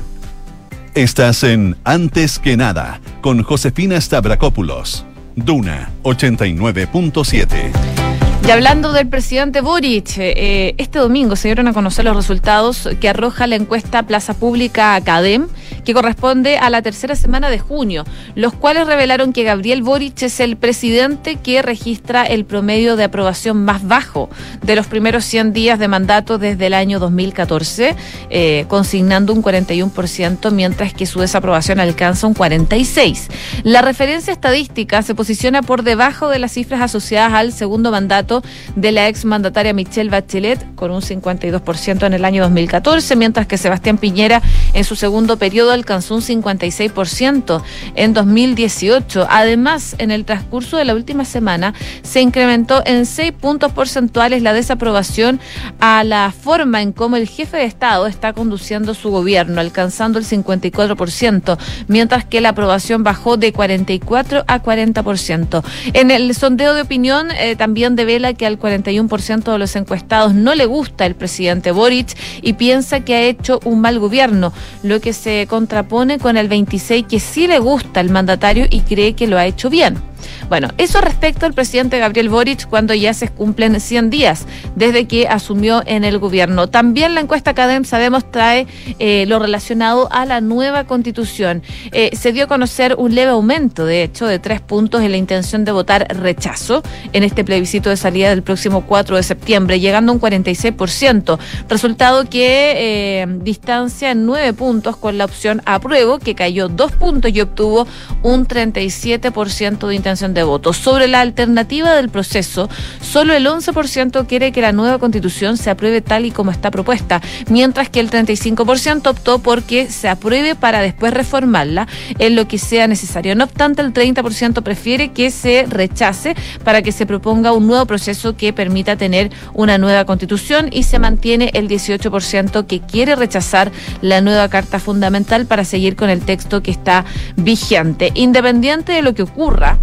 Estás 0.95 1.43
en 1.43 1.75
Antes 1.83 2.39
que 2.39 2.55
nada 2.55 3.01
con 3.21 3.43
Josefina 3.43 3.99
Stavrakopoulos. 3.99 5.05
Duna 5.35 5.89
89.7. 6.03 8.02
Y 8.45 8.51
hablando 8.51 8.91
del 8.91 9.07
presidente 9.07 9.61
Boric, 9.61 10.17
eh, 10.17 10.75
este 10.77 10.99
domingo 10.99 11.37
se 11.37 11.47
dieron 11.47 11.69
a 11.69 11.73
conocer 11.73 12.03
los 12.03 12.15
resultados 12.15 12.89
que 12.99 13.07
arroja 13.07 13.47
la 13.47 13.55
encuesta 13.55 14.03
Plaza 14.03 14.33
Pública 14.33 14.95
Academ, 14.95 15.47
que 15.85 15.93
corresponde 15.93 16.57
a 16.57 16.69
la 16.69 16.81
tercera 16.81 17.15
semana 17.15 17.49
de 17.49 17.59
junio, 17.59 18.03
los 18.35 18.51
cuales 18.53 18.85
revelaron 18.85 19.31
que 19.31 19.43
Gabriel 19.43 19.81
Boric 19.81 20.23
es 20.23 20.41
el 20.41 20.57
presidente 20.57 21.37
que 21.37 21.61
registra 21.61 22.25
el 22.25 22.43
promedio 22.43 22.97
de 22.97 23.05
aprobación 23.05 23.63
más 23.63 23.87
bajo 23.87 24.29
de 24.61 24.75
los 24.75 24.87
primeros 24.87 25.23
100 25.23 25.53
días 25.53 25.79
de 25.79 25.87
mandato 25.87 26.37
desde 26.37 26.67
el 26.67 26.73
año 26.73 26.99
2014, 26.99 27.95
eh, 28.29 28.65
consignando 28.67 29.31
un 29.31 29.41
41%, 29.41 30.51
mientras 30.51 30.93
que 30.93 31.05
su 31.05 31.21
desaprobación 31.21 31.79
alcanza 31.79 32.27
un 32.27 32.35
46%. 32.35 33.29
La 33.63 33.81
referencia 33.81 34.33
estadística 34.33 35.01
se 35.01 35.15
posiciona 35.15 35.61
por 35.61 35.83
debajo 35.83 36.27
de 36.27 36.39
las 36.39 36.51
cifras 36.51 36.81
asociadas 36.81 37.33
al 37.33 37.53
segundo 37.53 37.89
mandato 37.89 38.32
de 38.75 38.91
la 38.91 39.07
ex 39.07 39.25
mandataria 39.25 39.73
Michelle 39.73 40.09
Bachelet 40.09 40.75
con 40.75 40.91
un 40.91 41.01
52% 41.01 42.05
en 42.05 42.13
el 42.13 42.25
año 42.25 42.41
2014, 42.43 43.15
mientras 43.15 43.47
que 43.47 43.57
Sebastián 43.57 43.97
Piñera 43.97 44.41
en 44.73 44.83
su 44.83 44.95
segundo 44.95 45.37
periodo 45.37 45.71
alcanzó 45.71 46.15
un 46.15 46.21
56% 46.21 47.61
en 47.95 48.13
2018. 48.13 49.27
Además, 49.29 49.95
en 49.97 50.11
el 50.11 50.25
transcurso 50.25 50.77
de 50.77 50.85
la 50.85 50.95
última 50.95 51.25
semana 51.25 51.73
se 52.01 52.21
incrementó 52.21 52.81
en 52.85 53.05
6 53.05 53.33
puntos 53.33 53.71
porcentuales 53.71 54.41
la 54.41 54.53
desaprobación 54.53 55.39
a 55.79 56.03
la 56.03 56.31
forma 56.31 56.81
en 56.81 56.91
cómo 56.91 57.17
el 57.17 57.27
jefe 57.27 57.57
de 57.57 57.65
Estado 57.65 58.07
está 58.07 58.33
conduciendo 58.33 58.93
su 58.93 59.09
gobierno, 59.09 59.59
alcanzando 59.59 60.19
el 60.19 60.25
54%, 60.25 61.57
mientras 61.87 62.25
que 62.25 62.41
la 62.41 62.49
aprobación 62.49 63.03
bajó 63.03 63.37
de 63.37 63.53
44 63.53 64.43
a 64.47 64.63
40%. 64.63 65.63
En 65.93 66.11
el 66.11 66.33
sondeo 66.35 66.73
de 66.73 66.81
opinión 66.81 67.31
eh, 67.31 67.55
también 67.55 67.95
devela 67.95 68.22
que 68.31 68.45
al 68.45 68.57
41% 68.57 69.51
de 69.51 69.57
los 69.57 69.75
encuestados 69.75 70.33
no 70.33 70.55
le 70.55 70.65
gusta 70.65 71.05
el 71.05 71.15
presidente 71.15 71.71
Boric 71.71 72.15
y 72.41 72.53
piensa 72.53 73.01
que 73.01 73.15
ha 73.15 73.21
hecho 73.23 73.59
un 73.65 73.81
mal 73.81 73.99
gobierno, 73.99 74.53
lo 74.83 75.01
que 75.01 75.11
se 75.11 75.45
contrapone 75.49 76.17
con 76.17 76.37
el 76.37 76.47
26 76.47 77.05
que 77.09 77.19
sí 77.19 77.47
le 77.47 77.59
gusta 77.59 77.99
el 77.99 78.09
mandatario 78.09 78.67
y 78.69 78.79
cree 78.79 79.13
que 79.13 79.27
lo 79.27 79.37
ha 79.37 79.45
hecho 79.45 79.69
bien. 79.69 80.12
Bueno, 80.49 80.69
eso 80.77 81.01
respecto 81.01 81.45
al 81.45 81.53
presidente 81.53 81.99
Gabriel 81.99 82.29
Boric 82.29 82.67
cuando 82.67 82.93
ya 82.93 83.13
se 83.13 83.27
cumplen 83.27 83.79
100 83.79 84.09
días 84.09 84.45
desde 84.75 85.05
que 85.05 85.27
asumió 85.27 85.83
en 85.85 86.03
el 86.03 86.19
gobierno. 86.19 86.67
También 86.67 87.15
la 87.15 87.21
encuesta 87.21 87.53
CADEM, 87.53 87.85
sabemos, 87.85 88.29
trae 88.31 88.67
eh, 88.99 89.25
lo 89.27 89.39
relacionado 89.39 90.07
a 90.11 90.25
la 90.25 90.41
nueva 90.41 90.85
constitución. 90.85 91.63
Eh, 91.91 92.11
se 92.13 92.31
dio 92.31 92.45
a 92.45 92.47
conocer 92.47 92.95
un 92.97 93.15
leve 93.15 93.31
aumento, 93.31 93.85
de 93.85 94.03
hecho, 94.03 94.27
de 94.27 94.39
tres 94.39 94.61
puntos 94.61 95.01
en 95.01 95.11
la 95.11 95.17
intención 95.17 95.65
de 95.65 95.71
votar 95.71 96.07
rechazo 96.09 96.83
en 97.13 97.23
este 97.23 97.43
plebiscito 97.43 97.89
de 97.89 97.97
salida 97.97 98.29
del 98.29 98.43
próximo 98.43 98.85
4 98.85 99.15
de 99.15 99.23
septiembre, 99.23 99.79
llegando 99.79 100.11
a 100.11 100.15
un 100.15 100.21
46%. 100.21 101.39
Resultado 101.69 102.29
que 102.29 102.73
eh, 103.21 103.25
distancia 103.41 104.11
en 104.11 104.25
nueve 104.25 104.53
puntos 104.53 104.97
con 104.97 105.17
la 105.17 105.25
opción 105.25 105.61
apruebo, 105.65 106.19
que 106.19 106.35
cayó 106.35 106.67
dos 106.67 106.91
puntos 106.91 107.31
y 107.33 107.41
obtuvo 107.41 107.87
un 108.21 108.47
37% 108.47 109.87
de 109.87 109.95
intención 109.95 110.12
de 110.13 110.43
votos. 110.43 110.77
Sobre 110.77 111.07
la 111.07 111.21
alternativa 111.21 111.93
del 111.93 112.09
proceso, 112.09 112.69
solo 113.01 113.33
el 113.33 113.47
11% 113.47 114.27
quiere 114.27 114.51
que 114.51 114.61
la 114.61 114.71
nueva 114.71 114.99
constitución 114.99 115.57
se 115.57 115.71
apruebe 115.71 116.01
tal 116.01 116.25
y 116.25 116.31
como 116.31 116.51
está 116.51 116.69
propuesta, 116.69 117.19
mientras 117.49 117.89
que 117.89 117.99
el 117.99 118.11
35% 118.11 119.07
optó 119.07 119.39
por 119.39 119.63
que 119.63 119.89
se 119.89 120.07
apruebe 120.07 120.55
para 120.55 120.81
después 120.81 121.13
reformarla 121.13 121.87
en 122.19 122.35
lo 122.35 122.47
que 122.47 122.59
sea 122.59 122.87
necesario. 122.87 123.35
No 123.35 123.45
obstante, 123.45 123.81
el 123.81 123.91
30% 123.91 124.61
prefiere 124.61 125.11
que 125.11 125.31
se 125.31 125.65
rechace 125.67 126.35
para 126.63 126.83
que 126.83 126.91
se 126.91 127.05
proponga 127.05 127.51
un 127.53 127.65
nuevo 127.65 127.85
proceso 127.85 128.37
que 128.37 128.53
permita 128.53 128.95
tener 128.95 129.31
una 129.53 129.77
nueva 129.77 130.05
constitución 130.05 130.69
y 130.71 130.83
se 130.83 130.99
mantiene 130.99 131.49
el 131.53 131.67
18% 131.67 132.67
que 132.67 132.81
quiere 132.81 133.15
rechazar 133.15 133.71
la 134.01 134.21
nueva 134.21 134.47
Carta 134.49 134.79
Fundamental 134.79 135.47
para 135.47 135.65
seguir 135.65 135.95
con 135.95 136.09
el 136.09 136.21
texto 136.21 136.61
que 136.61 136.71
está 136.71 137.05
vigente. 137.35 138.11
Independiente 138.13 138.93
de 138.93 139.01
lo 139.01 139.13
que 139.13 139.23
ocurra, 139.23 139.79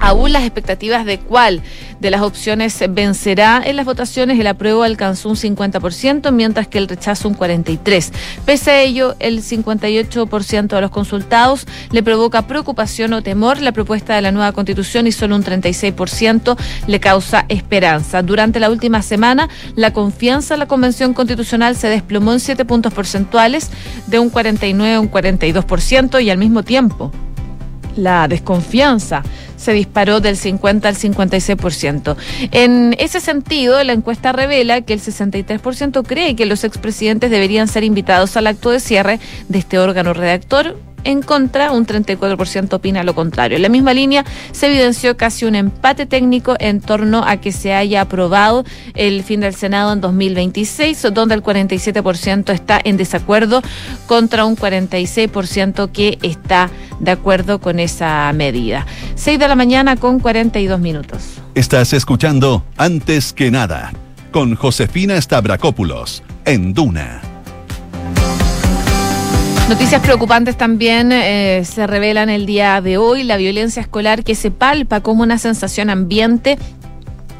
Aún 0.00 0.32
las 0.32 0.44
expectativas 0.44 1.04
de 1.04 1.18
cuál 1.18 1.62
de 2.00 2.10
las 2.10 2.22
opciones 2.22 2.82
vencerá 2.88 3.62
en 3.62 3.76
las 3.76 3.84
votaciones, 3.84 4.40
el 4.40 4.46
apruebo 4.46 4.82
alcanzó 4.82 5.28
un 5.28 5.36
50%, 5.36 6.32
mientras 6.32 6.66
que 6.68 6.78
el 6.78 6.88
rechazo 6.88 7.28
un 7.28 7.36
43%. 7.36 8.10
Pese 8.46 8.70
a 8.70 8.80
ello, 8.80 9.14
el 9.18 9.42
58% 9.42 10.68
de 10.68 10.80
los 10.80 10.90
consultados 10.90 11.66
le 11.90 12.02
provoca 12.02 12.46
preocupación 12.46 13.12
o 13.12 13.22
temor 13.22 13.60
la 13.60 13.72
propuesta 13.72 14.16
de 14.16 14.22
la 14.22 14.32
nueva 14.32 14.52
constitución 14.52 15.06
y 15.06 15.12
solo 15.12 15.36
un 15.36 15.44
36% 15.44 16.56
le 16.86 16.98
causa 16.98 17.44
esperanza. 17.48 18.22
Durante 18.22 18.58
la 18.58 18.70
última 18.70 19.02
semana, 19.02 19.50
la 19.76 19.92
confianza 19.92 20.54
en 20.54 20.60
la 20.60 20.66
Convención 20.66 21.12
Constitucional 21.12 21.76
se 21.76 21.88
desplomó 21.88 22.32
en 22.32 22.40
7 22.40 22.64
puntos 22.64 22.94
porcentuales, 22.94 23.70
de 24.06 24.18
un 24.18 24.30
49 24.30 24.94
a 24.94 25.00
un 25.00 25.10
42%, 25.10 26.22
y 26.22 26.30
al 26.30 26.38
mismo 26.38 26.62
tiempo 26.62 27.12
la 27.96 28.28
desconfianza 28.28 29.22
se 29.60 29.72
disparó 29.72 30.20
del 30.20 30.36
50 30.36 30.88
al 30.88 30.96
56%. 30.96 32.16
En 32.50 32.96
ese 32.98 33.20
sentido, 33.20 33.82
la 33.84 33.92
encuesta 33.92 34.32
revela 34.32 34.80
que 34.80 34.94
el 34.94 35.00
63% 35.00 36.04
cree 36.06 36.34
que 36.34 36.46
los 36.46 36.64
expresidentes 36.64 37.30
deberían 37.30 37.68
ser 37.68 37.84
invitados 37.84 38.36
al 38.36 38.46
acto 38.46 38.70
de 38.70 38.80
cierre 38.80 39.20
de 39.48 39.58
este 39.58 39.78
órgano 39.78 40.14
redactor 40.14 40.76
en 41.04 41.22
contra, 41.22 41.72
un 41.72 41.86
34% 41.86 42.72
opina 42.74 43.02
lo 43.02 43.14
contrario. 43.14 43.56
En 43.56 43.62
la 43.62 43.68
misma 43.68 43.94
línea 43.94 44.24
se 44.52 44.66
evidenció 44.66 45.16
casi 45.16 45.44
un 45.44 45.54
empate 45.54 46.06
técnico 46.06 46.56
en 46.58 46.80
torno 46.80 47.24
a 47.24 47.38
que 47.38 47.52
se 47.52 47.74
haya 47.74 48.02
aprobado 48.02 48.64
el 48.94 49.22
fin 49.22 49.40
del 49.40 49.54
Senado 49.54 49.92
en 49.92 50.00
2026, 50.00 51.06
donde 51.12 51.34
el 51.34 51.42
47% 51.42 52.52
está 52.52 52.80
en 52.82 52.96
desacuerdo 52.96 53.62
contra 54.06 54.44
un 54.44 54.56
46% 54.56 55.90
que 55.92 56.18
está 56.22 56.70
de 57.00 57.10
acuerdo 57.10 57.60
con 57.60 57.78
esa 57.78 58.32
medida. 58.32 58.86
6 59.14 59.38
de 59.38 59.48
la 59.48 59.54
mañana 59.54 59.96
con 59.96 60.20
42 60.20 60.80
minutos. 60.80 61.40
Estás 61.54 61.92
escuchando 61.92 62.64
Antes 62.76 63.32
que 63.32 63.50
nada 63.50 63.92
con 64.30 64.54
Josefina 64.54 65.20
Stavrakopoulos 65.20 66.22
en 66.44 66.72
Duna 66.72 67.20
Noticias 69.70 70.02
preocupantes 70.02 70.56
también 70.56 71.12
eh, 71.12 71.62
se 71.64 71.86
revelan 71.86 72.28
el 72.28 72.44
día 72.44 72.80
de 72.80 72.98
hoy. 72.98 73.22
La 73.22 73.36
violencia 73.36 73.80
escolar 73.80 74.24
que 74.24 74.34
se 74.34 74.50
palpa 74.50 75.00
como 75.00 75.22
una 75.22 75.38
sensación 75.38 75.90
ambiente 75.90 76.58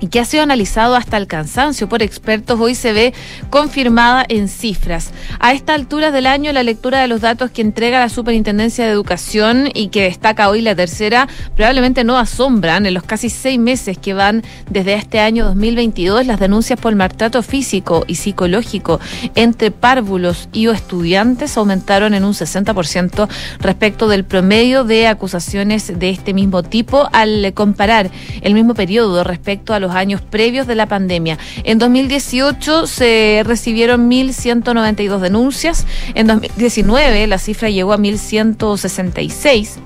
y 0.00 0.08
que 0.08 0.20
ha 0.20 0.24
sido 0.24 0.42
analizado 0.42 0.96
hasta 0.96 1.16
el 1.16 1.26
cansancio 1.26 1.88
por 1.88 2.02
expertos, 2.02 2.58
hoy 2.58 2.74
se 2.74 2.92
ve 2.92 3.14
confirmada 3.50 4.24
en 4.28 4.48
cifras. 4.48 5.10
A 5.38 5.52
esta 5.52 5.74
altura 5.74 6.10
del 6.10 6.26
año, 6.26 6.52
la 6.52 6.62
lectura 6.62 7.00
de 7.00 7.08
los 7.08 7.20
datos 7.20 7.50
que 7.50 7.62
entrega 7.62 8.00
la 8.00 8.08
Superintendencia 8.08 8.84
de 8.84 8.90
Educación 8.90 9.68
y 9.74 9.88
que 9.88 10.02
destaca 10.02 10.48
hoy 10.48 10.62
la 10.62 10.74
tercera, 10.74 11.28
probablemente 11.54 12.04
no 12.04 12.18
asombran. 12.18 12.86
En 12.86 12.94
los 12.94 13.02
casi 13.02 13.30
seis 13.30 13.58
meses 13.58 13.98
que 13.98 14.14
van 14.14 14.42
desde 14.70 14.94
este 14.94 15.20
año 15.20 15.44
2022, 15.44 16.26
las 16.26 16.40
denuncias 16.40 16.80
por 16.80 16.94
maltrato 16.94 17.42
físico 17.42 18.04
y 18.06 18.16
psicológico 18.16 19.00
entre 19.34 19.70
párvulos 19.70 20.48
y 20.52 20.66
o 20.66 20.72
estudiantes 20.72 21.56
aumentaron 21.56 22.14
en 22.14 22.24
un 22.24 22.32
60% 22.32 23.28
respecto 23.60 24.08
del 24.08 24.24
promedio 24.24 24.84
de 24.84 25.06
acusaciones 25.06 25.98
de 25.98 26.10
este 26.10 26.34
mismo 26.34 26.62
tipo 26.62 27.08
al 27.12 27.52
comparar 27.54 28.10
el 28.42 28.54
mismo 28.54 28.74
periodo 28.74 29.24
respecto 29.24 29.74
a 29.74 29.80
los 29.80 29.89
años 29.94 30.20
previos 30.22 30.66
de 30.66 30.74
la 30.74 30.86
pandemia. 30.86 31.38
En 31.64 31.78
2018 31.78 32.86
se 32.86 33.42
recibieron 33.44 34.10
1.192 34.10 35.18
denuncias, 35.18 35.86
en 36.14 36.26
2019 36.26 37.26
la 37.26 37.38
cifra 37.38 37.70
llegó 37.70 37.92
a 37.92 37.98
1.166 37.98 39.76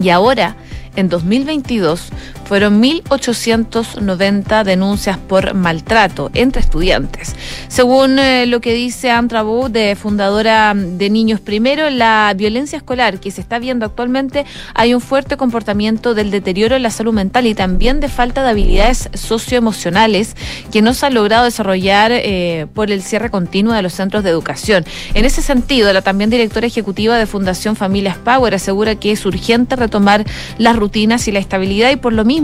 y 0.00 0.08
ahora 0.08 0.56
en 0.96 1.08
2022 1.08 2.10
fueron 2.50 2.82
1.890 2.82 4.64
denuncias 4.64 5.18
por 5.18 5.54
maltrato 5.54 6.32
entre 6.34 6.60
estudiantes. 6.60 7.36
Según 7.68 8.18
eh, 8.18 8.44
lo 8.46 8.60
que 8.60 8.74
dice 8.74 9.12
Andra 9.12 9.44
de 9.70 9.94
fundadora 9.94 10.74
de 10.74 11.10
Niños 11.10 11.38
Primero, 11.38 11.90
la 11.90 12.34
violencia 12.36 12.76
escolar 12.76 13.20
que 13.20 13.30
se 13.30 13.40
está 13.40 13.60
viendo 13.60 13.86
actualmente 13.86 14.46
hay 14.74 14.94
un 14.94 15.00
fuerte 15.00 15.36
comportamiento 15.36 16.12
del 16.12 16.32
deterioro 16.32 16.74
en 16.74 16.82
la 16.82 16.90
salud 16.90 17.12
mental 17.12 17.46
y 17.46 17.54
también 17.54 18.00
de 18.00 18.08
falta 18.08 18.42
de 18.42 18.50
habilidades 18.50 19.10
socioemocionales 19.14 20.34
que 20.72 20.82
no 20.82 20.92
se 20.92 21.06
ha 21.06 21.10
logrado 21.10 21.44
desarrollar 21.44 22.10
eh, 22.12 22.66
por 22.74 22.90
el 22.90 23.04
cierre 23.04 23.30
continuo 23.30 23.74
de 23.74 23.82
los 23.82 23.92
centros 23.92 24.24
de 24.24 24.30
educación. 24.30 24.84
En 25.14 25.24
ese 25.24 25.40
sentido, 25.40 25.92
la 25.92 26.02
también 26.02 26.30
directora 26.30 26.66
ejecutiva 26.66 27.16
de 27.16 27.26
Fundación 27.26 27.76
Familias 27.76 28.16
Power 28.16 28.56
asegura 28.56 28.96
que 28.96 29.12
es 29.12 29.24
urgente 29.24 29.76
retomar 29.76 30.24
las 30.58 30.74
rutinas 30.74 31.28
y 31.28 31.32
la 31.32 31.38
estabilidad 31.38 31.92
y 31.92 31.96
por 31.96 32.12
lo 32.12 32.24
mismo 32.24 32.39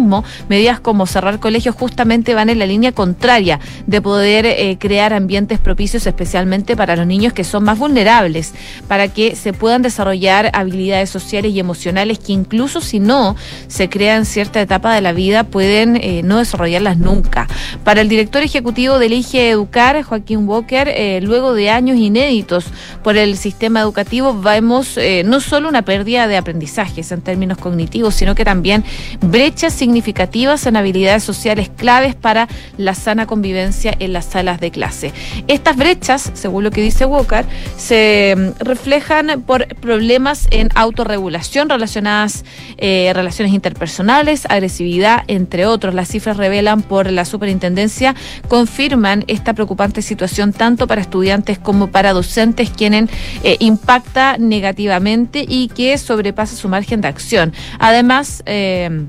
medidas 0.48 0.80
como 0.80 1.06
cerrar 1.06 1.40
colegios 1.40 1.74
justamente 1.74 2.34
van 2.34 2.50
en 2.50 2.58
la 2.58 2.66
línea 2.66 2.92
contraria 2.92 3.60
de 3.86 4.00
poder 4.00 4.46
eh, 4.46 4.76
crear 4.78 5.12
ambientes 5.12 5.58
propicios 5.58 6.06
especialmente 6.06 6.76
para 6.76 6.96
los 6.96 7.06
niños 7.06 7.32
que 7.32 7.44
son 7.44 7.64
más 7.64 7.78
vulnerables, 7.78 8.54
para 8.88 9.08
que 9.08 9.36
se 9.36 9.52
puedan 9.52 9.82
desarrollar 9.82 10.50
habilidades 10.52 11.10
sociales 11.10 11.52
y 11.52 11.60
emocionales 11.60 12.18
que 12.18 12.32
incluso 12.32 12.80
si 12.80 13.00
no 13.00 13.36
se 13.68 13.88
crean 13.88 14.24
cierta 14.24 14.60
etapa 14.60 14.94
de 14.94 15.00
la 15.00 15.12
vida 15.12 15.44
pueden 15.44 15.96
eh, 15.96 16.22
no 16.24 16.38
desarrollarlas 16.38 16.98
nunca. 16.98 17.46
Para 17.84 18.00
el 18.00 18.08
director 18.08 18.42
ejecutivo 18.42 18.98
del 18.98 19.12
IGE 19.12 19.50
Educar, 19.50 20.02
Joaquín 20.02 20.48
Walker, 20.48 20.88
eh, 20.88 21.20
luego 21.22 21.54
de 21.54 21.70
años 21.70 21.96
inéditos 21.96 22.66
por 23.02 23.16
el 23.16 23.36
sistema 23.36 23.80
educativo, 23.80 24.38
vemos 24.38 24.98
no 25.24 25.40
solo 25.40 25.68
una 25.68 25.82
pérdida 25.82 26.26
de 26.26 26.36
aprendizajes 26.36 27.12
en 27.12 27.20
términos 27.20 27.58
cognitivos, 27.58 28.14
sino 28.14 28.34
que 28.34 28.44
también 28.44 28.84
brechas 29.20 29.74
significativas 29.86 30.66
en 30.66 30.76
habilidades 30.76 31.22
sociales 31.22 31.70
claves 31.70 32.16
para 32.16 32.48
la 32.76 32.92
sana 32.92 33.24
convivencia 33.26 33.94
en 34.00 34.12
las 34.12 34.24
salas 34.24 34.58
de 34.58 34.72
clase. 34.72 35.12
Estas 35.46 35.76
brechas, 35.76 36.32
según 36.34 36.64
lo 36.64 36.72
que 36.72 36.80
dice 36.80 37.04
Walker, 37.04 37.44
se 37.76 38.34
mm, 38.36 38.64
reflejan 38.64 39.42
por 39.42 39.68
problemas 39.76 40.48
en 40.50 40.70
autorregulación 40.74 41.68
relacionadas 41.68 42.44
eh, 42.78 43.12
relaciones 43.14 43.54
interpersonales, 43.54 44.46
agresividad, 44.48 45.22
entre 45.28 45.66
otros. 45.66 45.94
Las 45.94 46.08
cifras 46.08 46.36
revelan 46.36 46.82
por 46.82 47.08
la 47.12 47.24
superintendencia 47.24 48.16
confirman 48.48 49.22
esta 49.28 49.54
preocupante 49.54 50.02
situación 50.02 50.52
tanto 50.52 50.88
para 50.88 51.00
estudiantes 51.00 51.60
como 51.60 51.92
para 51.92 52.12
docentes, 52.12 52.70
quienes 52.70 53.08
eh, 53.44 53.56
impacta 53.60 54.36
negativamente 54.36 55.46
y 55.48 55.68
que 55.68 55.96
sobrepasa 55.96 56.56
su 56.56 56.68
margen 56.68 57.00
de 57.02 57.08
acción. 57.08 57.52
Además, 57.78 58.42
eh, 58.46 59.06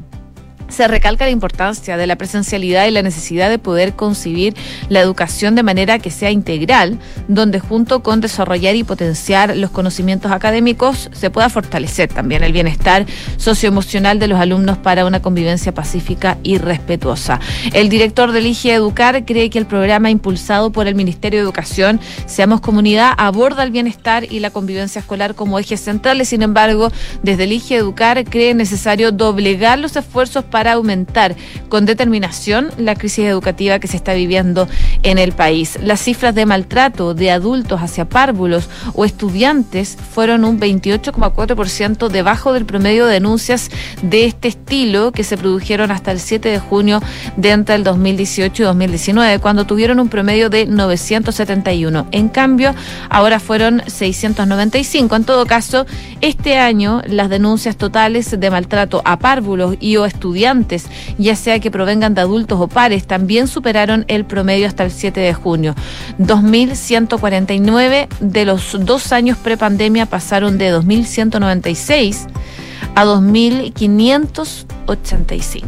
se 0.69 0.87
recalca 0.87 1.25
la 1.25 1.31
importancia 1.31 1.97
de 1.97 2.07
la 2.07 2.15
presencialidad 2.15 2.87
y 2.87 2.91
la 2.91 3.01
necesidad 3.01 3.49
de 3.49 3.59
poder 3.59 3.93
concebir 3.93 4.55
la 4.89 4.99
educación 4.99 5.55
de 5.55 5.63
manera 5.63 5.99
que 5.99 6.11
sea 6.11 6.31
integral, 6.31 6.99
donde 7.27 7.59
junto 7.59 8.03
con 8.03 8.21
desarrollar 8.21 8.75
y 8.75 8.83
potenciar 8.83 9.55
los 9.55 9.71
conocimientos 9.71 10.31
académicos 10.31 11.09
se 11.13 11.29
pueda 11.29 11.49
fortalecer 11.49 12.09
también 12.09 12.43
el 12.43 12.53
bienestar 12.53 13.05
socioemocional 13.37 14.19
de 14.19 14.27
los 14.27 14.39
alumnos 14.39 14.77
para 14.77 15.05
una 15.05 15.21
convivencia 15.21 15.73
pacífica 15.73 16.37
y 16.43 16.57
respetuosa. 16.57 17.39
El 17.73 17.89
director 17.89 18.31
del 18.31 18.47
IGE 18.47 18.73
Educar 18.73 19.25
cree 19.25 19.49
que 19.49 19.59
el 19.59 19.65
programa 19.65 20.09
impulsado 20.09 20.71
por 20.71 20.87
el 20.87 20.95
Ministerio 20.95 21.39
de 21.39 21.43
Educación, 21.43 21.99
Seamos 22.25 22.61
Comunidad, 22.61 23.13
aborda 23.17 23.63
el 23.63 23.71
bienestar 23.71 24.25
y 24.29 24.39
la 24.39 24.49
convivencia 24.49 24.99
escolar 24.99 25.35
como 25.35 25.59
ejes 25.59 25.81
centrales. 25.81 26.29
Sin 26.29 26.41
embargo, 26.41 26.91
desde 27.23 27.45
el 27.45 27.53
IGE 27.53 27.75
Educar 27.77 28.23
cree 28.25 28.53
necesario 28.53 29.11
doblegar 29.11 29.79
los 29.79 29.95
esfuerzos 29.95 30.43
para 30.43 30.56
para 30.57 30.73
aumentar 30.73 31.35
con 31.69 31.85
determinación 31.85 32.71
la 32.79 32.95
crisis 32.95 33.25
educativa 33.25 33.77
que 33.77 33.87
se 33.87 33.95
está 33.95 34.15
viviendo 34.15 34.67
en 35.03 35.19
el 35.19 35.33
país. 35.33 35.77
Las 35.83 36.01
cifras 36.01 36.33
de 36.33 36.47
maltrato 36.47 37.13
de 37.13 37.29
adultos 37.29 37.79
hacia 37.79 38.09
párvulos 38.09 38.67
o 38.95 39.05
estudiantes 39.05 39.95
fueron 40.15 40.45
un 40.45 40.59
28,4% 40.59 42.07
debajo 42.07 42.53
del 42.53 42.65
promedio 42.65 43.05
de 43.05 43.13
denuncias 43.13 43.69
de 44.01 44.25
este 44.25 44.47
estilo 44.47 45.11
que 45.11 45.23
se 45.23 45.37
produjeron 45.37 45.91
hasta 45.91 46.11
el 46.11 46.19
7 46.19 46.49
de 46.49 46.57
junio 46.57 47.03
de 47.35 47.51
entre 47.51 47.75
el 47.75 47.83
2018 47.83 48.63
y 48.63 48.65
2019, 48.65 49.37
cuando 49.37 49.67
tuvieron 49.67 49.99
un 49.99 50.09
promedio 50.09 50.49
de 50.49 50.65
971. 50.65 52.07
En 52.11 52.29
cambio, 52.29 52.73
ahora 53.11 53.39
fueron 53.39 53.83
695. 53.85 55.15
En 55.15 55.23
todo 55.23 55.45
caso, 55.45 55.85
este 56.21 56.57
año 56.57 57.03
las 57.05 57.29
denuncias 57.29 57.77
totales 57.77 58.39
de 58.39 58.49
maltrato 58.49 59.03
a 59.05 59.19
párvulos 59.19 59.75
y 59.79 59.97
o 59.97 60.05
estudiantes 60.05 60.46
ya 61.17 61.35
sea 61.35 61.59
que 61.59 61.71
provengan 61.71 62.13
de 62.13 62.21
adultos 62.21 62.59
o 62.59 62.67
pares, 62.67 63.07
también 63.07 63.47
superaron 63.47 64.05
el 64.07 64.25
promedio 64.25 64.67
hasta 64.67 64.83
el 64.83 64.91
7 64.91 65.19
de 65.19 65.33
junio. 65.33 65.73
2.149 66.19 68.07
de 68.19 68.45
los 68.45 68.77
dos 68.79 69.11
años 69.11 69.37
prepandemia 69.37 70.05
pasaron 70.05 70.57
de 70.57 70.73
2.196 70.73 72.27
a 72.95 73.05
2.585. 73.05 75.67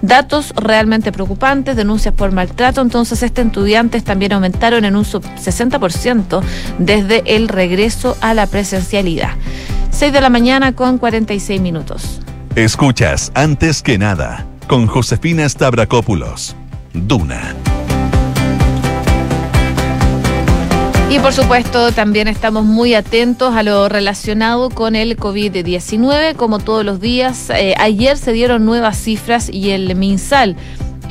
Datos 0.00 0.54
realmente 0.56 1.12
preocupantes, 1.12 1.76
denuncias 1.76 2.14
por 2.14 2.32
maltrato, 2.32 2.80
entonces 2.80 3.22
este 3.22 3.42
estudiantes 3.42 4.04
también 4.04 4.32
aumentaron 4.32 4.86
en 4.86 4.96
un 4.96 5.04
sub 5.04 5.22
60% 5.22 6.40
desde 6.78 7.36
el 7.36 7.48
regreso 7.48 8.16
a 8.22 8.32
la 8.32 8.46
presencialidad. 8.46 9.32
6 9.90 10.14
de 10.14 10.22
la 10.22 10.30
mañana 10.30 10.72
con 10.72 10.96
46 10.96 11.60
minutos. 11.60 12.21
Escuchas 12.56 13.32
antes 13.34 13.82
que 13.82 13.96
nada 13.96 14.46
con 14.68 14.86
Josefina 14.86 15.48
Stavrakopoulos. 15.48 16.54
Duna. 16.92 17.56
Y 21.08 21.18
por 21.18 21.32
supuesto 21.32 21.92
también 21.92 22.28
estamos 22.28 22.64
muy 22.64 22.92
atentos 22.92 23.54
a 23.54 23.62
lo 23.62 23.88
relacionado 23.88 24.68
con 24.68 24.96
el 24.96 25.16
COVID-19, 25.16 26.36
como 26.36 26.58
todos 26.58 26.84
los 26.84 27.00
días. 27.00 27.48
Eh, 27.48 27.74
ayer 27.78 28.18
se 28.18 28.32
dieron 28.32 28.66
nuevas 28.66 28.98
cifras 28.98 29.48
y 29.48 29.70
el 29.70 29.94
MinSal 29.96 30.54